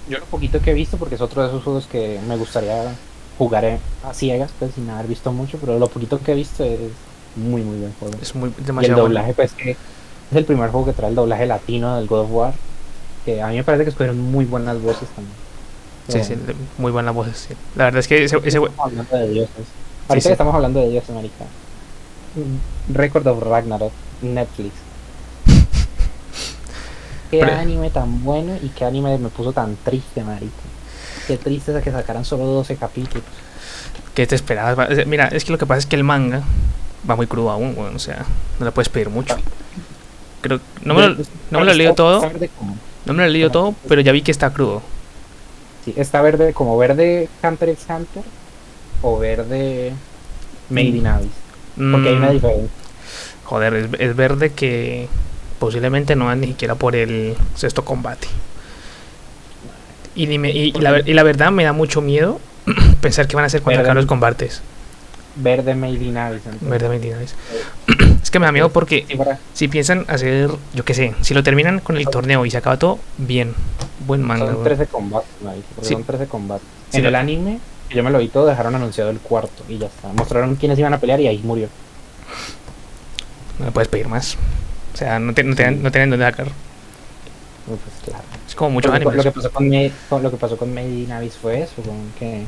[0.05, 3.01] Yo lo poquito que he visto, porque es otro de esos juegos que me gustaría
[3.33, 7.05] jugar a ciegas, pues sin haber visto mucho, pero lo poquito que he visto es
[7.35, 8.21] muy, muy buen juego.
[8.21, 9.05] Es muy Y el demasiado bueno.
[9.05, 9.73] doblaje, pues que
[10.31, 12.61] es el primer juego que trae el doblaje latino del God of War.
[13.25, 15.39] Que a mí me parece que escogieron muy buenas voces también.
[16.09, 16.35] Sí, sí,
[16.79, 17.37] muy buenas voces.
[17.39, 17.55] sí.
[17.75, 19.77] La verdad es que ese, ese jue- Estamos hablando de dioses.
[20.09, 20.29] Ahorita sí.
[20.29, 21.45] que estamos hablando de dioses, marica.
[22.93, 23.93] Record of Ragnarok,
[24.23, 24.73] Netflix.
[27.31, 30.53] Qué Pero- anime tan bueno y qué anime me puso tan triste, marica.
[31.27, 33.25] Qué triste es que sacaran solo 12 capítulos.
[34.15, 34.91] ¿Qué te esperabas?
[34.91, 36.43] Es- Mira, es que lo que pasa es que el manga
[37.09, 38.25] va muy crudo aún, weón, o sea,
[38.61, 39.37] no le puedes pedir mucho.
[40.41, 41.17] Creo, no me lo,
[41.51, 42.23] no me lo he leído todo,
[43.07, 44.83] no me lo he leído todo, pero ya vi que está crudo.
[45.85, 48.23] sí, está verde como verde Hunter x Hunter
[49.03, 49.93] o verde
[50.71, 51.29] Made in Abyss.
[51.77, 52.69] Porque hay una Mm, diferencia.
[53.45, 55.09] joder, es, es verde que
[55.59, 58.29] posiblemente no van ni siquiera por el sexto combate.
[60.15, 62.41] Y, ni me- y, y la, ver- y la verdad me da mucho miedo
[63.01, 63.83] pensar que van a ser contra.
[63.83, 64.63] Carlos combates.
[65.37, 66.43] Verde Made in Abyss.
[66.63, 67.27] Verde 29.
[68.23, 69.17] Es que me da miedo porque Sí,
[69.55, 72.77] si piensan hacer, yo qué sé, si lo terminan con el torneo y se acaba
[72.77, 73.55] todo, bien.
[74.05, 74.47] Buen manga.
[74.47, 74.65] Son weón.
[74.65, 75.29] 13 combates,
[75.77, 75.95] porque Sí.
[75.95, 76.67] son 13 combates.
[76.93, 77.61] En el anime,
[77.91, 80.09] yo me lo vi todo, dejaron anunciado el cuarto y ya está.
[80.13, 81.69] Mostraron quiénes iban a pelear y ahí murió.
[83.59, 84.37] No le puedes pedir más.
[84.95, 86.49] O sea, no, te, no, te- no tienen dónde sacar.
[87.67, 88.25] Pues claro.
[88.47, 89.17] Es como muchos Lo animes.
[89.17, 91.75] Lo que pasó con, Me- con- lo que pasó con Made in Abyss fue eso,
[91.83, 92.45] con que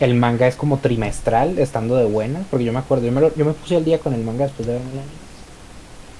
[0.00, 3.34] el manga es como trimestral, estando de buena, porque yo me acuerdo, yo me, lo-
[3.34, 5.04] yo me puse al día con el manga después de ver el anime.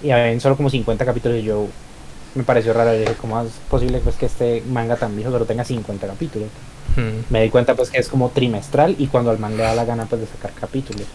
[0.03, 1.67] Y habían solo como 50 capítulos y yo
[2.35, 5.45] me pareció raro, yo dije, ¿cómo es posible pues que este manga tan viejo solo
[5.45, 6.49] tenga 50 capítulos?
[7.31, 9.85] Me di cuenta pues que es como trimestral y cuando al man le da la
[9.85, 11.07] gana pues de sacar capítulos.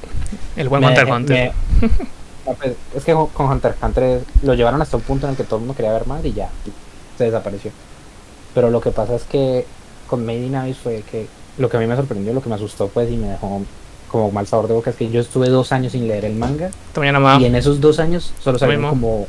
[0.55, 1.53] El buen Me- Hunter Hunter.
[1.81, 1.89] me-
[2.59, 5.43] pues, es que con Hunter x Hunter lo llevaron hasta un punto en el que
[5.43, 6.49] todo el mundo quería ver más y ya
[7.17, 7.71] se desapareció.
[8.53, 9.65] Pero lo que pasa es que
[10.07, 12.55] con Made in Abyss fue que lo que a mí me sorprendió, lo que me
[12.55, 13.61] asustó pues y me dejó
[14.11, 16.69] como mal sabor de boca es que yo estuve dos años sin leer el manga
[17.19, 19.27] ma- y en esos dos años solo salieron como,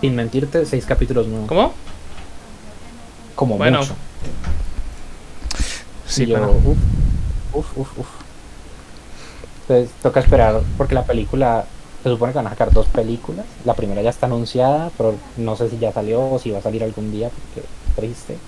[0.00, 1.48] sin mentirte, seis capítulos nuevos.
[1.48, 1.72] ¿Cómo?
[3.34, 3.94] Como Bueno, mucho.
[6.06, 6.52] Sí, Y yo, pero.
[6.64, 6.78] uf,
[7.52, 8.08] uf, uf, uf.
[9.68, 11.64] Entonces toca esperar porque la película
[12.02, 13.46] se supone que van a sacar dos películas.
[13.64, 16.62] La primera ya está anunciada, pero no sé si ya salió o si va a
[16.62, 18.38] salir algún día porque es triste.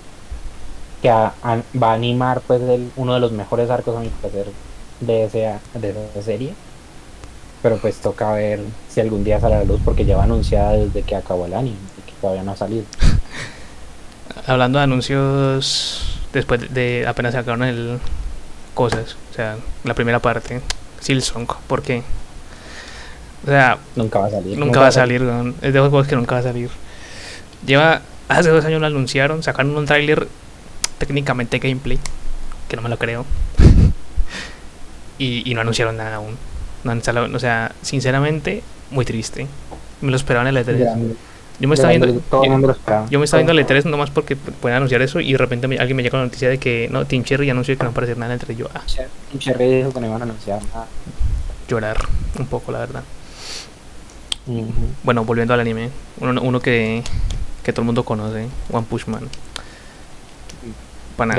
[1.01, 4.09] Que a- a- va a animar pues el- uno de los mejores arcos a mi
[4.09, 4.53] parecer
[4.99, 6.59] de, ese, de esa serie.
[7.61, 10.73] Pero pues toca ver si algún día sale a la luz porque ya va anunciada
[10.73, 12.85] desde que acabó el anime, y que todavía no ha salido.
[14.47, 17.99] Hablando de anuncios, después de, apenas sacaron el.
[18.73, 19.17] Cosas.
[19.31, 20.61] O sea, la primera parte.
[21.01, 21.47] Silsong.
[21.67, 22.03] ¿Por qué?
[23.45, 24.57] O sea, Nunca va a salir.
[24.57, 25.21] nunca va a salir.
[25.23, 25.55] weón.
[25.61, 26.69] Es de esos juegos que nunca va a salir.
[27.65, 28.01] Lleva.
[28.27, 29.41] Hace dos años lo anunciaron.
[29.43, 30.27] Sacaron un tráiler
[30.97, 31.99] técnicamente gameplay.
[32.67, 33.25] Que no me lo creo.
[35.17, 36.37] y, y no anunciaron nada aún.
[36.83, 39.47] No o sea, sinceramente, muy triste.
[40.01, 40.77] Me lo esperaban en el E3.
[40.77, 41.15] Grande.
[41.59, 42.07] Yo me estaba viendo.
[42.15, 42.41] Yo-.
[43.09, 45.67] Yo me estaba viendo el E3 nomás porque pu- pueden anunciar eso y de repente
[45.67, 47.85] me- alguien me llega con la noticia de que no, Team Cherry anunció que no
[47.85, 48.55] va a aparecer nada en el E3.
[48.57, 48.81] Yo, ah,
[49.39, 50.87] Cherry dijo que no iban a anunciar nada.
[51.67, 51.97] llorar
[52.39, 53.03] un poco, la verdad.
[55.03, 55.89] Bueno, volviendo al anime,
[56.21, 57.03] uno, uno que,
[57.63, 59.27] que todo el mundo conoce, One Punch Man.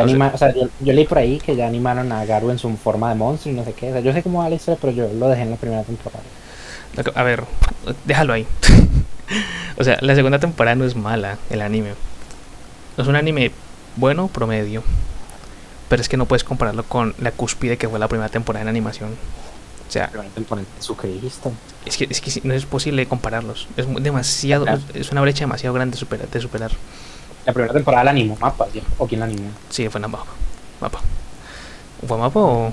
[0.03, 2.69] Anima- o sea, yo, yo leí por ahí que ya animaron a Garu en su
[2.77, 3.89] forma de monstruo y no sé qué.
[3.89, 5.83] O sea, yo sé cómo va la historia, pero yo lo dejé en la primera
[5.83, 6.23] temporada.
[7.15, 7.45] a ver,
[8.05, 8.47] déjalo ahí.
[9.77, 11.95] o sea, la segunda temporada no es mala, el anime.
[12.97, 13.53] Es un anime
[13.97, 14.83] bueno, promedio.
[15.89, 18.69] Pero es que no puedes compararlo con la cúspide que fue la primera temporada en
[18.69, 19.11] animación.
[19.89, 20.11] O sea.
[21.85, 23.67] Es que, es que no es posible compararlos.
[23.77, 24.65] Es demasiado.
[24.65, 24.81] Claro.
[24.95, 26.29] Es una brecha demasiado grande de superar.
[26.29, 26.71] De superar.
[27.45, 28.83] La primera temporada la animó Mapa, ¿sí?
[28.99, 29.51] ¿O quién la animó?
[29.71, 30.25] Sí, fue mapa.
[30.81, 31.01] Mapa.
[32.07, 32.73] ¿Fue mapa o.?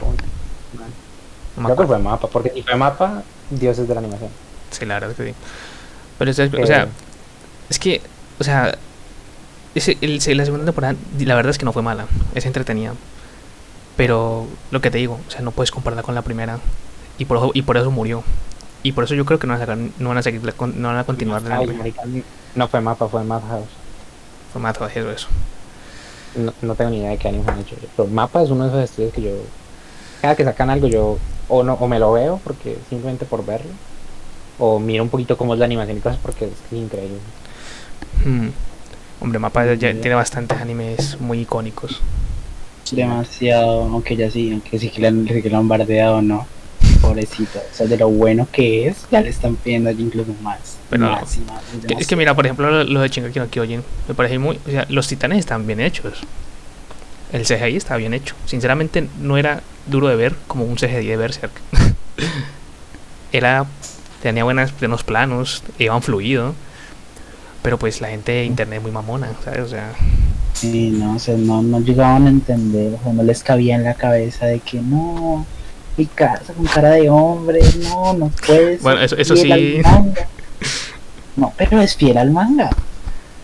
[1.55, 4.29] Creo que fue Mapa, porque si fue Mapa, dioses de la animación.
[4.69, 5.35] Sí, la verdad es que sí.
[6.17, 6.87] Pero, es- o sea, Eh,
[7.69, 8.01] es que.
[8.39, 8.75] O sea.
[9.75, 12.07] Ese, el, la segunda temporada, la verdad es que no fue mala.
[12.33, 12.93] Es entretenida.
[13.95, 16.59] Pero lo que te digo, o sea, no puedes compararla con la primera.
[17.17, 18.23] Y por, eso- y por eso murió.
[18.83, 20.87] Y por eso yo creo que no van a, sacar, no van a, seguir, no
[20.87, 21.73] van a continuar anime.
[21.73, 22.03] marica,
[22.55, 23.67] no fue Mapa, fue Madhouse.
[24.53, 25.27] Fue más eso, eso.
[26.35, 27.75] No, no tengo ni idea de qué animes han hecho.
[27.95, 29.31] Pero Mapa es uno de esos estudios que yo.
[30.21, 31.17] Cada que sacan algo, yo.
[31.49, 33.71] O, no, o me lo veo, porque simplemente por verlo.
[34.59, 37.17] O miro un poquito cómo es la animación y cosas, porque es, increíble.
[38.25, 38.49] Hmm.
[39.19, 42.01] Hombre, Mapa ya tiene bastantes animes muy icónicos.
[42.91, 46.47] Demasiado, aunque ya sí, aunque sí que la, sí que la han bardeado, ¿no?
[47.07, 47.59] pobrecito.
[47.59, 50.77] O sea, de lo bueno que es, ya le están pidiendo incluso más.
[50.89, 51.63] Pero más y más,
[51.99, 54.59] Es que mira, por ejemplo, lo, lo de Shingeki no Kyojin, me parece muy...
[54.67, 56.21] O sea, los titanes están bien hechos.
[57.31, 58.35] El CGI está bien hecho.
[58.45, 61.51] Sinceramente, no era duro de ver como un CGI de Berserk.
[63.31, 63.65] era...
[64.21, 66.53] Tenía buenas, buenos planos, iban fluido.
[67.61, 69.59] Pero pues la gente de internet es muy mamona, ¿sabes?
[69.61, 69.91] O sea...
[70.53, 73.83] Sí, no, o sea, no, no llegaban a entender, o sea, no les cabía en
[73.83, 75.45] la cabeza de que no,
[75.97, 78.81] mi casa con cara de hombre, no, no puedes.
[78.81, 79.81] Bueno, eso- eso sí.
[81.35, 82.71] No, pero es fiel al manga.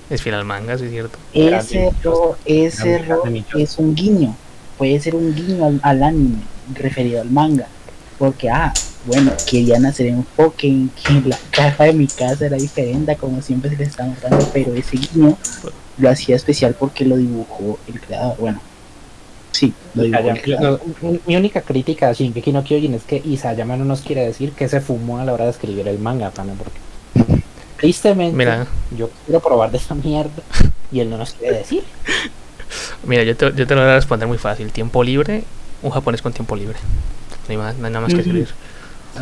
[0.09, 1.19] Es fiel al manga, sí es cierto.
[1.33, 3.21] Ese error, ese error
[3.57, 4.35] es un guiño.
[4.79, 6.39] Puede ser un guiño al, al anime
[6.73, 7.67] referido al manga.
[8.17, 8.73] Porque, ah,
[9.05, 13.69] bueno, querían hacer enfoque en que la caja de mi casa era diferente como siempre
[13.69, 15.37] se le está mostrando, pero ese guiño
[15.97, 18.37] lo hacía especial porque lo dibujó el creador.
[18.39, 18.61] Bueno,
[19.51, 20.81] sí, lo dibujó el Isayama- creador.
[21.01, 24.51] no, mi- única crítica a Shingeki no Kyojin es que Isayama no nos quiere decir
[24.53, 26.79] que se fumó a la hora de escribir el manga, pana, porque
[27.77, 30.31] tristemente Mira, yo quiero probar de esa mierda
[30.91, 31.83] y él no nos quiere decir.
[33.05, 34.71] mira, yo te, yo te lo voy a responder muy fácil.
[34.71, 35.43] Tiempo libre,
[35.81, 36.77] un japonés con tiempo libre.
[37.47, 38.47] No hay, más, no hay nada más que escribir.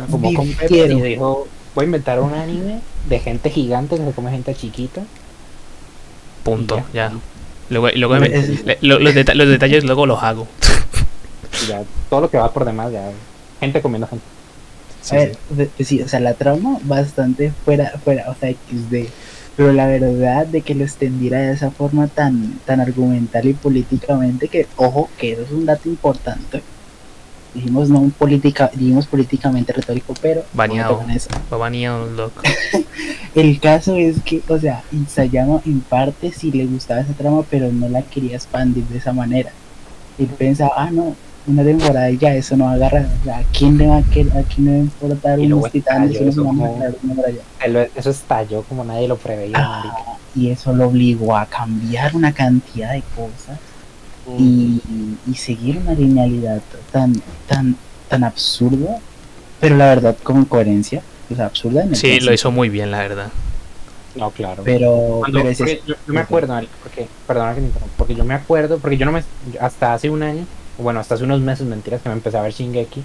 [0.08, 0.98] Fumó con Pepe Quiero.
[0.98, 5.02] y dijo, voy a inventar un anime de gente gigante que se come gente chiquita.
[6.42, 7.12] Punto, Y ya.
[7.70, 10.46] Luego, luego me- lo- los, deta- los detalles luego los hago.
[11.68, 13.10] Ya todo lo que va por demás, ya
[13.60, 14.24] gente comiendo gente.
[15.00, 15.36] Sí, a ver,
[15.78, 15.84] sí.
[15.84, 19.08] sí, o sea, la trama bastante fuera, fuera, o sea, XD.
[19.56, 24.48] Pero la verdad de que lo extendiera de esa forma tan, tan argumental y políticamente
[24.48, 26.62] que, ojo, que eso es un dato importante.
[27.54, 30.98] Dijimos no un política, dijimos políticamente retórico, pero Baneado.
[30.98, 31.28] con eso.
[31.52, 32.40] Va baneado loco.
[33.34, 37.70] El caso es que, o sea, Isayama en parte sí le gustaba esa trama, pero
[37.70, 39.50] no la quería expandir de esa manera.
[40.18, 41.14] Él pensaba, ah, no,
[41.46, 43.06] una temporada y ya eso no va a agarrar.
[43.20, 45.52] O sea, ¿a quién le va a, querer, a quién le va a importar Y
[45.52, 49.56] unos titanes estalló y unos eso como- Eso estalló como nadie lo preveía.
[49.58, 53.58] Ah, y eso lo obligó a cambiar una cantidad de cosas
[54.38, 54.80] y,
[55.30, 56.60] y seguir una linealidad
[56.90, 57.14] tan,
[57.48, 57.76] tan,
[58.08, 58.98] tan absurda,
[59.60, 61.02] pero la verdad con coherencia.
[61.30, 63.28] O sea, absurda en el Sí, lo hizo muy bien, la verdad.
[64.14, 64.62] No, claro.
[64.64, 68.78] Pero, Cuando- yo, yo me acuerdo, porque, perdona que me interrumpa, porque yo me acuerdo,
[68.78, 69.24] porque yo no me,
[69.60, 70.44] hasta hace un año,
[70.78, 73.02] bueno, hasta hace unos meses, mentiras, que me empecé a ver Shingeki,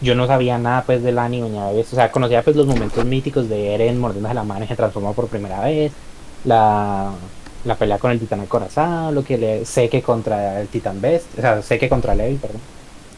[0.00, 2.66] yo no sabía nada pues del anime, ni había visto, o sea, conocía pues los
[2.66, 5.92] momentos míticos de Eren mordiéndose la mano y se transformó por primera vez,
[6.44, 7.12] la,
[7.64, 11.26] la pelea con el titán acorazado, lo que le sé que contra el titán Best,
[11.38, 12.60] o sea, sé que contra Levi, perdón.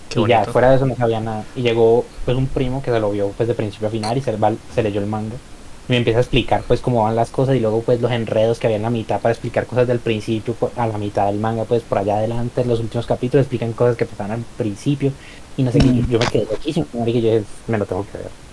[0.08, 1.44] Qué y ya, fuera de eso no sabía nada.
[1.56, 4.22] Y llegó pues un primo que se lo vio pues de principio a final y
[4.22, 5.34] se, va- se leyó el manga.
[5.88, 8.58] Y me empieza a explicar pues cómo van las cosas y luego pues los enredos
[8.58, 11.38] que había en la mitad para explicar cosas del principio por- a la mitad del
[11.38, 15.12] manga pues por allá adelante en los últimos capítulos explican cosas que pasaban al principio
[15.56, 16.10] y no sé qué, yo, Mm.
[16.10, 18.45] yo me quedé loquísimo y yo dije, me lo tengo que ver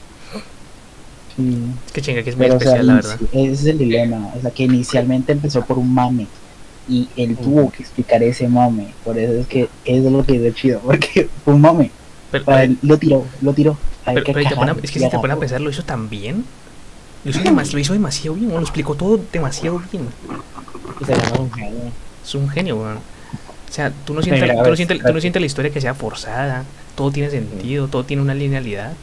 [1.35, 1.57] Sí.
[1.87, 3.19] Es que Shingeki es muy Pero, o sea, especial, la verdad.
[3.31, 4.31] ese es el dilema.
[4.37, 6.27] O sea, que inicialmente empezó por un mame.
[6.87, 8.87] Y él tuvo que explicar ese mame.
[9.03, 10.79] Por eso es que eso es lo que es chido.
[10.85, 11.91] Porque fue un mame.
[12.31, 13.77] Pero, Para pero- él, lo tiró, lo tiró.
[14.05, 14.25] Pero- es
[14.91, 16.43] que si te pones a pensar, lo hizo tan bien.
[17.23, 20.07] Lo hizo, demas- lo hizo demasiado bien, lo explicó todo demasiado bien.
[20.99, 21.79] y se llama un genio
[22.23, 22.97] Es un genio, weón.
[22.97, 25.93] O sea, tú no sientes, tú no sientes, tú no sientes la historia que sea
[25.95, 26.65] forzada.
[26.95, 28.93] Todo tiene sentido, todo tiene una linealidad.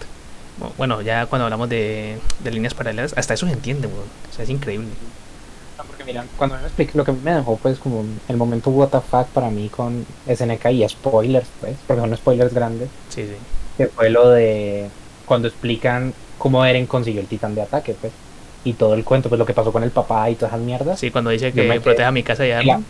[0.76, 4.00] Bueno, ya cuando hablamos de, de líneas paralelas, hasta eso se entiende, weón.
[4.30, 4.88] O sea, es increíble.
[5.78, 8.36] No, porque mira, cuando me expliqué lo que a mí me dejó pues como el
[8.36, 8.70] momento
[9.10, 13.36] fuck para mí con SNK y spoilers pues, porque son spoilers grandes Sí, sí.
[13.78, 14.88] que fue lo de
[15.24, 18.12] cuando explican cómo Eren consiguió el titán de ataque, pues,
[18.64, 21.00] y todo el cuento, pues lo que pasó con el papá y todas esas mierdas.
[21.00, 22.82] Sí, cuando dice que me quedé- proteja mi casa y arma.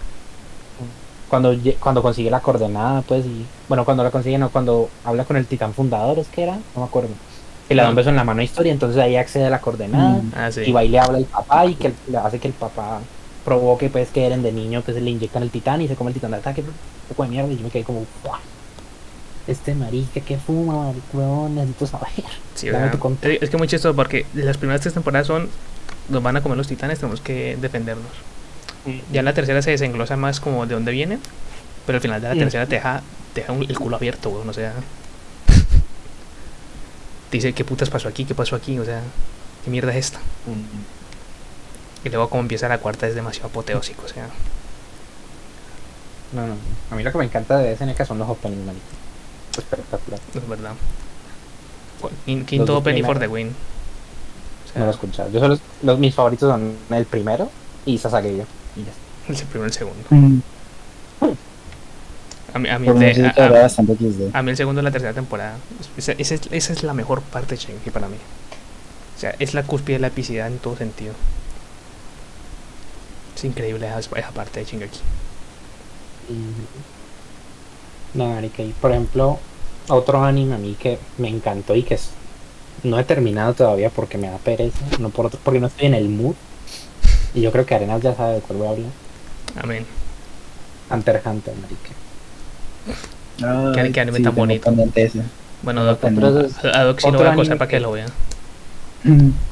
[1.28, 5.36] Cuando, cuando consigue la coordenada, pues, y bueno, cuando la consigue, no, cuando habla con
[5.36, 7.10] el titán fundador, es que era, no me acuerdo.
[7.70, 9.60] Y le da un beso en la mano a historia, entonces ahí accede a la
[9.60, 10.32] coordenada Mm.
[10.36, 10.62] Ah, sí.
[10.66, 13.00] y va y le habla al papá y que el- le hace que el papá
[13.44, 16.14] provoque pues que Eren de niño pues le inyectan el titán y se come el
[16.14, 16.66] titán de ataque, un
[17.08, 18.38] poco de mierda y yo me quedé como, "Buah,
[19.46, 22.08] Este marica que fuma, marica, weón, necesito saber.
[23.40, 25.48] Es, que muy chistoso porque las primeras tres temporadas son
[26.08, 28.10] nos van a comer los titanes, tenemos que defendernos.
[29.12, 31.20] Ya en la tercera se desenglosa más como de dónde vienen,
[31.86, 32.38] pero al final de la Mm.
[32.38, 33.02] tercera te deja,
[33.32, 34.72] te deja un- el culo abierto, weón, o sea.
[37.30, 38.24] Te dice, ¿qué putas pasó aquí?
[38.24, 38.78] ¿Qué pasó aquí?
[38.78, 39.00] O sea,
[39.64, 40.20] ¿qué mierda es esta?
[42.04, 44.28] Y luego como empieza la cuarta es demasiado apoteósico, o sea.
[46.32, 46.54] No, no.
[46.90, 48.84] A mí lo que me encanta de SNK son los openings, marica.
[49.56, 50.20] Espectacular.
[50.34, 50.72] Es verdad.
[52.24, 53.48] Quinto dos opening for the win.
[53.48, 55.30] O sea, No lo he escuchado.
[55.30, 57.50] Yo solo, los, mis favoritos son el primero
[57.84, 58.44] y Sasageyo.
[58.76, 59.42] Y ya está.
[59.42, 60.04] el primero y el segundo.
[60.10, 60.40] Mm.
[62.52, 64.30] A mí, a mí Por el de- un a- era a- bastante XD.
[64.32, 65.56] a mí el segundo de la tercera temporada.
[65.96, 68.16] Esa, esa es, esa es la mejor parte de Shingeki para mí.
[69.16, 71.14] O sea, es la cúspide de la epicidad en todo sentido.
[73.36, 74.98] Es increíble esa, esa parte de Shingeki.
[76.30, 79.38] Y- No, marica, y por ejemplo,
[79.88, 82.10] otro anime a mí que me encantó y que es-
[82.82, 85.94] no he terminado todavía porque me da pereza, no por otro, porque no estoy en
[85.94, 86.34] el mood.
[87.34, 88.90] Y yo creo que Arenas ya sabe de cuál voy a hablar.
[89.62, 89.86] Amén.
[90.90, 91.89] Hunter Hunter, marica.
[93.42, 94.70] Ay, qué anime sí, tan bonito.
[95.62, 98.06] Bueno, Doc, es a Doc sí lo voy a acosar para que que- lo vea.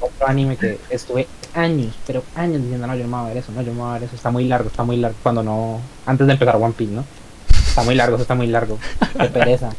[0.00, 3.36] Otro anime que estuve años, pero años diciendo, no, yo no me voy a ver
[3.38, 5.16] eso, no, yo no me voy a ver eso, está muy largo, está muy largo,
[5.22, 7.04] cuando no, antes de empezar One Piece, ¿no?
[7.50, 8.78] Está muy largo, eso está muy largo,
[9.18, 9.70] qué pereza,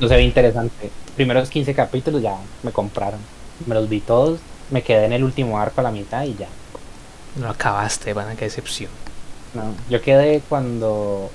[0.00, 0.90] no se ve interesante.
[1.16, 3.20] Primeros 15 capítulos ya me compraron,
[3.66, 4.38] me los vi todos,
[4.70, 6.46] me quedé en el último arco a la mitad y ya.
[7.40, 8.90] No acabaste, van qué decepción.
[9.54, 11.30] No, yo quedé cuando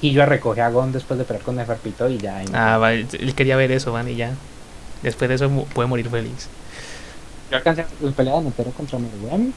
[0.00, 2.42] Killua recoge a Gon después de pelear con Neferpito y ya.
[2.52, 4.32] Ah, va, él quería ver eso, van, y ya.
[5.02, 6.48] Después de eso puede morir feliz.
[7.50, 9.52] Yo alcancé la pelea de Netero contra Meruem,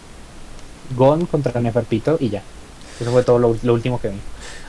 [0.96, 2.42] Gon contra Neferpito y ya.
[3.00, 4.18] Eso fue todo lo, lo último que vi.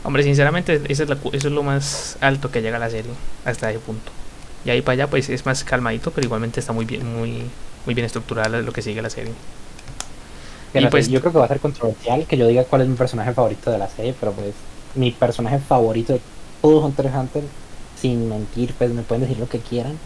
[0.05, 3.11] Hombre, sinceramente, eso es, la eso es lo más alto que llega la serie,
[3.45, 4.11] hasta ese punto.
[4.65, 7.45] Y ahí para allá, pues es más calmadito, pero igualmente está muy bien, muy,
[7.85, 9.33] muy bien estructurada lo que sigue la serie.
[10.73, 12.95] Y pues- yo creo que va a ser controversial que yo diga cuál es mi
[12.95, 14.55] personaje favorito de la serie, pero pues
[14.95, 16.21] mi personaje favorito de
[16.63, 17.45] todo Hunter x Hunter,
[18.01, 19.99] sin mentir, pues me pueden decir lo que quieran.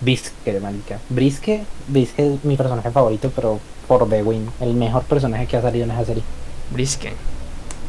[0.00, 0.98] Briske de Malika.
[1.08, 5.62] Briske, Briske es mi personaje favorito, pero por The Win, el mejor personaje que ha
[5.62, 6.22] salido en esa serie.
[6.70, 7.12] Brisque.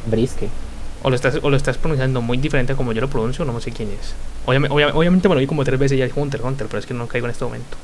[0.09, 0.49] Briske.
[1.03, 3.59] O lo, estás, o lo estás pronunciando muy diferente a como yo lo pronuncio, no
[3.61, 4.13] sé quién es.
[4.45, 6.93] Obviamente, obviamente me lo vi como tres veces ya Hunter x Hunter, pero es que
[6.93, 7.77] no caigo en este momento.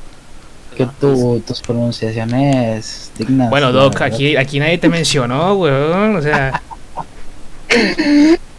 [0.75, 3.49] Que tu, tus pronunciaciones dignas.
[3.51, 6.15] Bueno, Doc, aquí, aquí nadie te mencionó, weón.
[6.15, 6.61] O sea,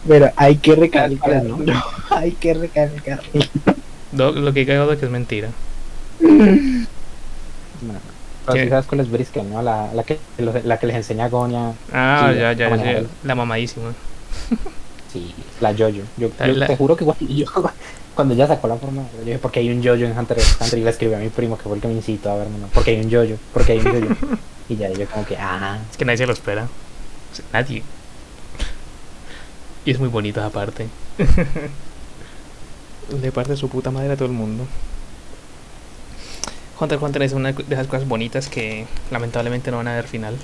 [0.07, 1.57] Pero hay que recalcar, ¿no?
[1.59, 1.83] ¿no?
[2.11, 3.21] Hay que recalcar.
[4.13, 5.49] Doc, lo que diga Doc es mentira.
[7.81, 8.53] No.
[8.53, 9.63] Sí sabes cuál es Briske, ¿no?
[9.63, 10.19] La, la, que,
[10.65, 11.73] la que les enseña a Gonya.
[11.93, 13.95] Ah, Sí, ya, ya, ya, la- mamadísima.
[15.13, 16.03] Sí, la Jojo.
[16.19, 17.47] Yo, La- yo la- te juro que cuando, yo,
[18.15, 20.79] cuando ella sacó la forma, yo dije, porque hay un Jojo en Hunter x Hunter
[20.79, 22.67] y le escribí a mi primo que fue el que me incitó a verme, ¿no?
[22.69, 24.37] Porque hay un Jojo, porque hay un Jojo.
[24.69, 26.65] y ya yo como que, ah, Es que nadie se lo espera.
[26.65, 27.83] O sea, nadie.
[29.85, 30.89] Y es muy bonito esa parte.
[33.21, 34.67] Le parte su puta madre a todo el mundo.
[36.81, 40.09] Hunter x Hunter es una de esas cosas bonitas que lamentablemente no van a ver
[40.09, 40.37] final.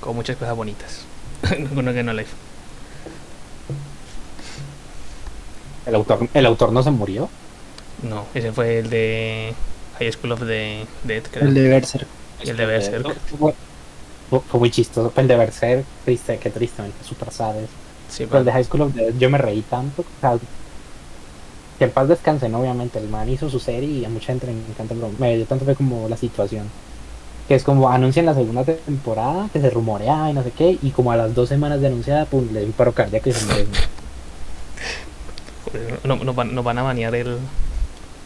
[0.00, 1.04] Como muchas cosas bonitas.
[1.74, 2.32] Con no Life.
[5.86, 7.28] el autor, el autor no se murió.
[8.02, 9.54] No, ese fue el de
[9.98, 11.48] High School of the Dead, creo.
[11.48, 12.06] El de Berserk.
[12.44, 13.16] Y el de Berserk.
[14.30, 15.12] Fue, muy chistoso.
[15.16, 17.56] El de Berserk, triste, qué triste, marica, super sad.
[17.56, 17.81] es.
[18.12, 20.02] Sí, Pero el de High School of the Dead, yo me reí tanto.
[20.02, 20.36] O sea,
[21.78, 22.60] que en paz descanse, ¿no?
[22.60, 25.46] Obviamente, el man hizo su serie y a mucha gente le encanta, pero me dio
[25.46, 26.66] tanto fue como la situación.
[27.48, 30.90] Que es como anuncian la segunda temporada, que se rumoreaba y no sé qué, y
[30.90, 33.46] como a las dos semanas de anunciada, pum, le dio un paro cardíaco y se
[33.46, 33.64] murió.
[36.04, 37.38] no, nos, van, a banear el,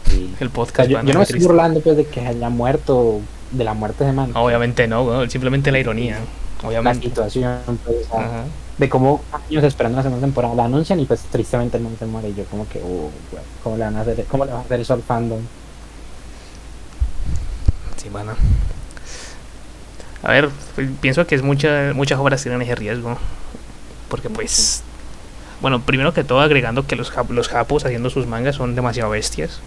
[0.05, 0.35] Sí.
[0.39, 0.89] el O sea, podcast.
[0.89, 3.21] yo, no me estoy burlando pues de que haya muerto
[3.51, 4.31] de la muerte de man.
[4.35, 6.19] Obviamente no, simplemente la ironía.
[6.63, 7.07] Obviamente.
[7.07, 8.43] situación, pues, Ajá.
[8.77, 12.29] de cómo años esperando la segunda temporada la anuncian y pues tristemente no se muere
[12.29, 14.61] y yo como que, oh, güey, ¿cómo le van a hacer, cómo le va a
[14.61, 15.39] hacer eso al fandom?
[17.97, 18.33] Sí, bueno.
[20.23, 23.17] A ver, pues, pienso que es mucha, muchas obras tienen ese riesgo.
[24.09, 24.83] Porque pues...
[25.59, 29.59] Bueno, primero que todo agregando que los, los japos haciendo sus mangas son demasiado bestias.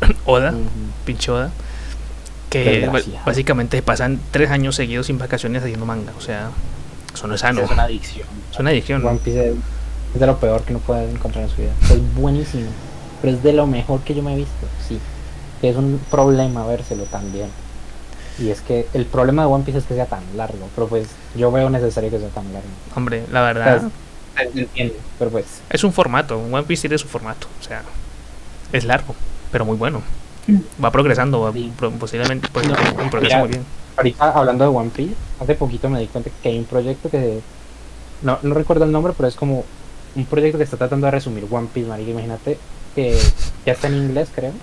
[0.24, 0.60] Oda, Ujú.
[1.04, 1.50] pinche Oda.
[2.50, 2.90] Que
[3.24, 6.12] básicamente pasan tres años seguidos sin vacaciones haciendo manga.
[6.18, 6.50] O sea,
[7.14, 7.62] eso no es sano.
[7.62, 8.26] Es una adicción.
[8.52, 9.06] Es una adicción.
[9.06, 9.54] One Piece es,
[10.14, 11.72] de lo peor que uno puede encontrar en su vida.
[11.82, 12.68] Es buenísimo,
[13.22, 14.98] pero es de lo mejor que yo me he visto, sí.
[15.60, 17.48] Que es un problema vérselo también.
[18.38, 21.08] Y es que el problema de One Piece es que sea tan largo, pero pues
[21.36, 22.68] yo veo necesario que sea tan largo.
[22.96, 23.82] Hombre, la verdad...
[23.82, 23.92] Pues,
[24.52, 27.82] se entiende, pero pues Es un formato, One Piece tiene su formato, o sea,
[28.72, 29.14] es largo,
[29.52, 30.02] pero muy bueno.
[30.82, 33.66] Va progresando, va pro- posiblemente pues, No, un progreso mira, muy bien.
[33.96, 37.44] ahorita hablando de One Piece, hace poquito me di cuenta que hay un proyecto que
[38.22, 39.64] no, no recuerdo el nombre, pero es como
[40.14, 42.58] un proyecto que está tratando de resumir One Piece, marica, imagínate
[42.94, 43.34] que
[43.64, 44.60] ya está en inglés, creo.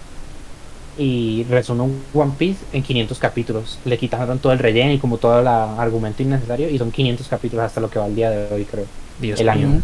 [1.00, 3.80] Y resume un One Piece en 500 capítulos.
[3.86, 7.66] Le quitaron todo el relleno y como todo el argumento innecesario y son 500 capítulos
[7.66, 8.86] hasta lo que va el día de hoy, creo.
[9.20, 9.70] Dios el mío.
[9.70, 9.84] año.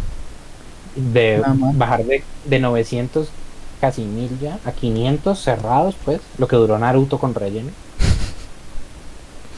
[0.96, 1.42] De
[1.76, 3.30] bajar de, de 900
[3.84, 7.70] casi mil ya a 500 cerrados, pues, lo que duró Naruto con relleno.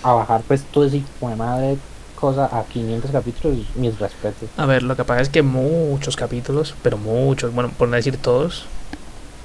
[0.02, 1.78] A bajar, pues, todo ese hijo de madre
[2.20, 4.50] cosa a 500 capítulos, mis respetos.
[4.58, 8.18] A ver, lo que pasa es que muchos capítulos, pero muchos, bueno, por no decir
[8.18, 8.66] todos,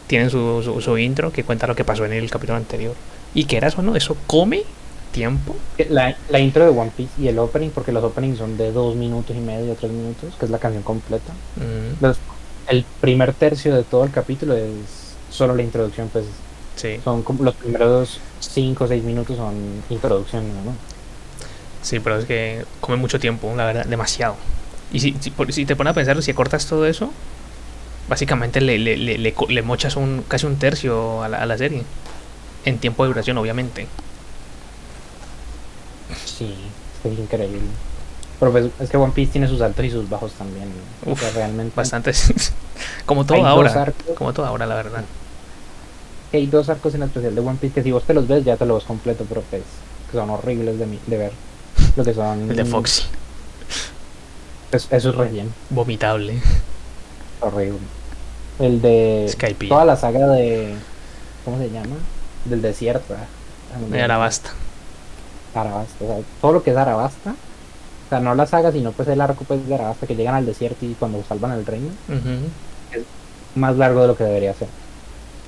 [0.07, 2.95] tienen su, su, su intro que cuenta lo que pasó en el capítulo anterior.
[3.35, 3.97] Y que era eso, ¿no?
[3.97, 4.62] Eso come
[5.12, 5.55] tiempo.
[5.91, 8.97] La, la intro de One Piece y el opening, porque los openings son de dos
[8.97, 11.33] minutos y medio, tres minutos, que es la canción completa.
[11.57, 12.18] Mm, Los-
[12.71, 16.45] el primer tercio de todo el capítulo es solo la introducción, pues
[16.77, 20.87] sí, son como los primeros cinco o seis minutos son introducción, ¿no?
[21.81, 24.37] sí, pero es que come mucho tiempo, la verdad, demasiado.
[24.91, 27.16] Y si, si, por- si te pones a pensar, si cortas todo eso,
[28.09, 31.59] básicamente le, le, le, le le mochas un, casi un tercio a la, a la
[31.59, 31.89] serie.
[32.64, 33.93] En tiempo de duración, obviamente.
[36.25, 37.81] Sí, es increíble.
[38.41, 40.68] Pero pues, es que One Piece tiene sus altos y sus bajos también.
[41.05, 41.12] ¿no?
[41.12, 42.12] Uf, realmente Bastante.
[43.07, 43.93] como todo ahora.
[44.16, 45.05] Como todo ahora, la verdad.
[46.32, 48.57] hay dos arcos en especial de One Piece que si vos te los ves ya
[48.57, 49.62] te los ves completo, pero pues
[50.11, 51.32] que son horribles de, mi- de ver.
[51.97, 53.03] Lo que son El de Foxy.
[54.72, 56.41] es- eso es relleno, Vomitable.
[57.41, 57.78] horrible.
[58.59, 59.68] El de Skype.
[59.68, 60.74] toda la saga de
[61.45, 61.97] ¿cómo se llama?
[62.45, 63.14] Del desierto.
[63.14, 63.26] ah.
[63.91, 64.51] De Arabasta.
[65.55, 67.34] Arabasta, o sea, todo lo que es Arabasta.
[68.11, 70.45] O sea, no la saga, sino pues el arco pues de Arabasta que llegan al
[70.45, 72.49] desierto y cuando salvan el reino, Ujú.
[73.55, 74.67] más largo de lo que debería ser.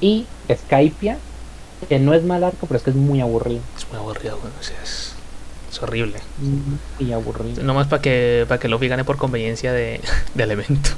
[0.01, 1.19] Y Skypia,
[1.89, 3.63] que no es mal arco, pero es que es muy aburrido.
[3.77, 5.15] Es muy aburrido, güey, o sea, es,
[5.73, 6.21] es horrible.
[7.01, 7.65] Muy aburrido.
[7.65, 10.01] Nomás para que, para que Luffy gane por conveniencia de,
[10.37, 10.91] de elemento.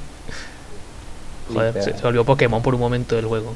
[1.51, 3.55] Joder, se, se volvió Pokémon por un momento del juego.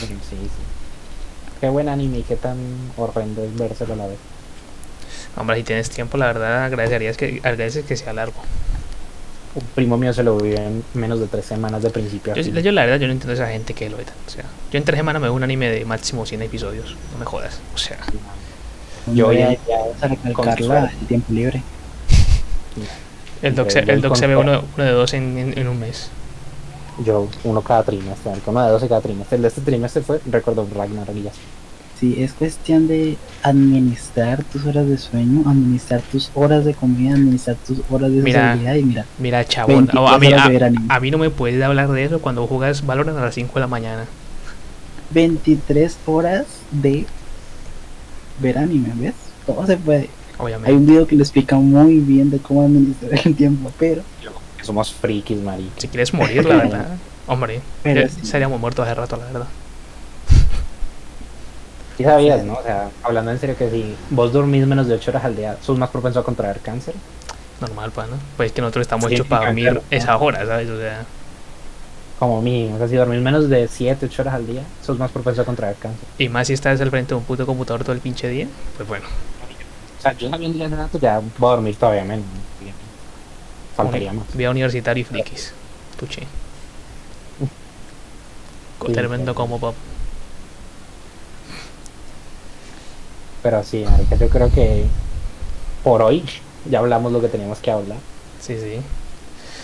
[0.00, 0.36] Sí, sí.
[1.60, 2.56] Qué buen anime y qué tan
[2.96, 4.18] horrendo es vérselo a la vez.
[5.36, 8.40] Hombre, si tienes tiempo, la verdad agradecerías que, agradeces que sea largo.
[9.54, 12.44] Un primo mío se lo vivió en menos de tres semanas de principio a Yo,
[12.44, 12.54] fin.
[12.54, 14.04] yo la verdad yo no entiendo a esa gente que lo ve.
[14.26, 16.94] O sea, yo en tres semanas me veo un anime de máximo 100 episodios.
[17.12, 17.58] No me jodas.
[17.74, 17.98] O sea,
[19.12, 19.56] Yo Voy a,
[20.02, 21.62] recalcarla el tiempo libre.
[23.42, 26.10] el doc, el doc se ve uno, uno de dos en, en- en un mes.
[27.04, 29.36] Yo uno cada trimestre, uno de 12 cada trimestre.
[29.36, 31.32] El de este trimestre fue Record of Ragnarok y ya.
[31.98, 37.56] Sí, es cuestión de administrar tus horas de sueño, administrar tus horas de comida, administrar
[37.56, 41.18] tus horas de Mira, sociabilidad y mira, Mira, chabón, 23 a, mí, a, mí no
[41.18, 44.06] me puedes hablar de eso cuando juegas Valorant a las 5 de la mañana.
[45.10, 47.04] 23 horas de
[48.40, 49.14] ver anime, ¿ves?
[49.44, 49.98] Todo se puede.
[50.00, 50.72] Hay Obviamente.
[50.72, 54.28] un video que le explica muy bien de cómo administrar el tiempo, pero, Que
[54.70, 55.74] somos frikis, marica.
[55.78, 56.86] Si quieres morir, la verdad.
[57.26, 58.24] Hombre, pero ya sí.
[58.26, 59.48] seríamos muertos hace rato, la verdad.
[61.96, 62.54] Sí sabías, ¿no?
[62.54, 65.56] O sea, hablando en serio que si vos dormís menos de 8 horas al día,
[65.60, 66.94] sos más propenso a contraer cáncer.
[67.60, 68.16] Normal, pa, ¿no?
[68.36, 69.82] Pues es que nosotros estamos Sí, hechos para dormir claro.
[69.90, 70.70] esa hora, ¿sabes?
[70.70, 71.04] O sea,
[72.18, 72.76] Como mínimo.
[72.76, 75.44] O sea, si dormís menos de 7, 8 horas al día, sos más propenso a
[75.44, 76.08] contraer cáncer.
[76.18, 78.88] y más si estás al frente de un puto computador todo el pinche día, pues
[78.88, 79.06] bueno.
[79.98, 82.24] O sea, yo sabiendo ya hace rato, ya voy a dormir todavía menos.
[82.24, 82.49] ¿no?
[83.76, 84.26] Faltaría más.
[84.34, 85.52] Vía universitario y frikis.
[88.86, 89.36] Sí, Tremendo sí.
[89.36, 89.74] como pop.
[93.42, 94.84] Pero sí, marica, yo creo que
[95.82, 96.24] por hoy
[96.68, 97.98] ya hablamos lo que teníamos que hablar.
[98.40, 98.80] Sí, sí.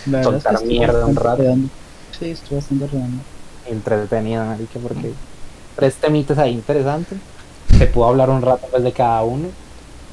[0.05, 1.37] la verdad es que Soltar mierda un rato.
[1.37, 1.69] redondo.
[2.17, 3.23] Sí, estuvo bastante redondo.
[3.65, 5.13] Entretenido, marica, porque
[5.75, 7.19] tres temitas ahí interesantes.
[7.77, 9.49] Se pudo hablar un rato pues, de cada uno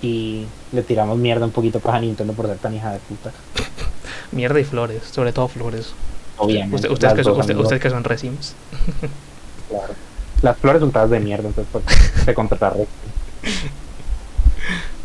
[0.05, 3.31] y le tiramos mierda un poquito para Nintendo por ser tan hija de puta.
[4.33, 5.93] Mierda y flores, sobre todo flores.
[6.37, 6.77] Obviamente.
[6.77, 8.55] Usted- ustedes, que son, usted- amigos, ustedes que son resims.
[9.69, 9.95] claro.
[10.43, 11.85] Las flores son todas de mierda, entonces pues,
[12.25, 12.87] se.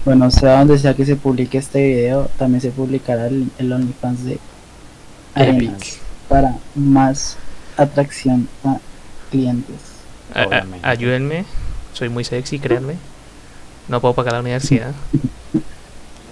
[0.06, 4.24] Bueno, sea donde sea que se publique este video, también se publicará el, el OnlyFans
[4.26, 4.40] de
[5.36, 6.00] Epic.
[6.30, 7.38] para más
[7.78, 8.78] atracción a
[9.30, 9.76] clientes.
[10.34, 10.88] A- a- Obviamente.
[10.88, 11.46] ayúdenme.
[11.94, 12.96] Soy muy sexy, créanme.
[13.90, 14.94] No puedo pagar la universidad.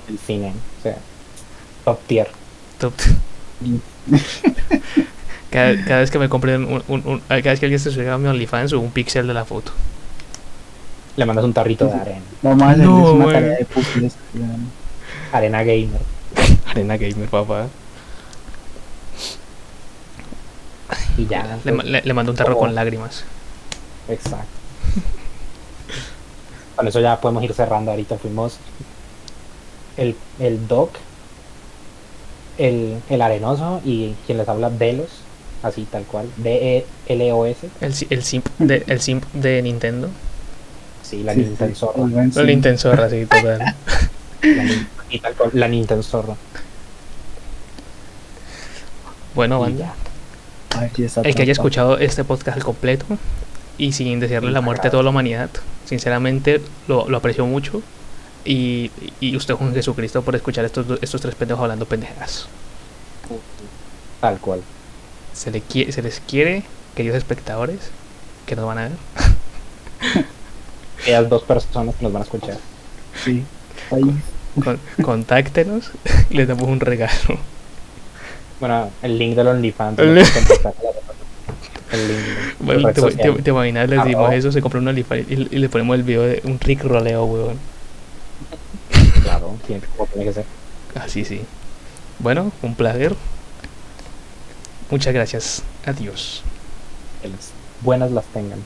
[0.07, 0.97] El cine, o sea,
[1.83, 2.29] top tier.
[2.79, 2.93] Top.
[5.49, 8.09] Cada, cada vez que me compren un, un- un- cada vez que alguien se sube
[8.09, 9.71] a mi OnlyFans un pixel de la foto.
[11.15, 12.21] Le mandas un tarrito de arena.
[12.41, 14.15] Vamos a hacerles No, una tarea de puzzles.
[15.31, 16.01] Arena gamer.
[16.67, 17.67] Arena gamer, papá.
[21.17, 21.57] Y ya.
[21.63, 23.23] Le, le- le mando un tarro Como- con lágrimas.
[24.09, 24.45] Exacto.
[26.77, 27.91] Con eso ya podemos ir cerrando.
[27.91, 28.57] Ahorita fuimos
[29.97, 30.91] el, el Doc,
[32.57, 35.09] el, el Arenoso y quien les habla Delos,
[35.63, 36.29] así tal cual.
[36.37, 37.67] D-E-L-O-S.
[37.81, 40.09] El, el, simp de, el simp de Nintendo.
[41.03, 42.03] Sí, la Sí, Nintendo sí, Zorra.
[42.31, 42.41] sí.
[42.43, 43.57] Nintendo zorra, sí, total.
[43.59, 46.35] La, Nin- y tal cual, la Nintendo Zorra.
[49.35, 49.93] Bueno, banda.
[51.23, 53.05] El que haya escuchado este podcast al completo
[53.77, 55.49] y sin desearle la muerte a toda la humanidad,
[55.85, 57.81] Sinceramente lo, lo aprecio mucho.
[58.43, 62.47] Y, y usted con Jesucristo por escuchar estos, estos tres pendejos hablando pendejadas.
[64.19, 64.61] Tal cual.
[65.33, 65.61] Se, le
[65.91, 66.63] se les quiere,
[66.95, 67.79] queridos espectadores,
[68.45, 68.91] que nos van a ver.
[71.01, 72.57] Aquellas dos personas que nos van a escuchar.
[73.23, 73.43] Sí.
[73.89, 74.05] País.
[74.63, 75.91] Con- contáctenos
[76.29, 77.39] y les damos un regalo.
[78.59, 79.99] Bueno, el link del OnlyFans.
[82.59, 83.35] Bueno, te, social.
[83.35, 84.35] te- te imaginas, dimos Arroba.
[84.35, 87.25] eso, se compra un OnlyFans y, y le ponemos el video de un Rick roleo,
[87.25, 87.57] weón.
[89.23, 90.45] Claro, siempre como tiene que ser.
[90.95, 91.41] Así sí.
[92.19, 93.15] Bueno, un placer.
[94.89, 95.63] Muchas gracias.
[95.85, 96.43] Adiós.
[97.81, 98.59] Buenas las tengan.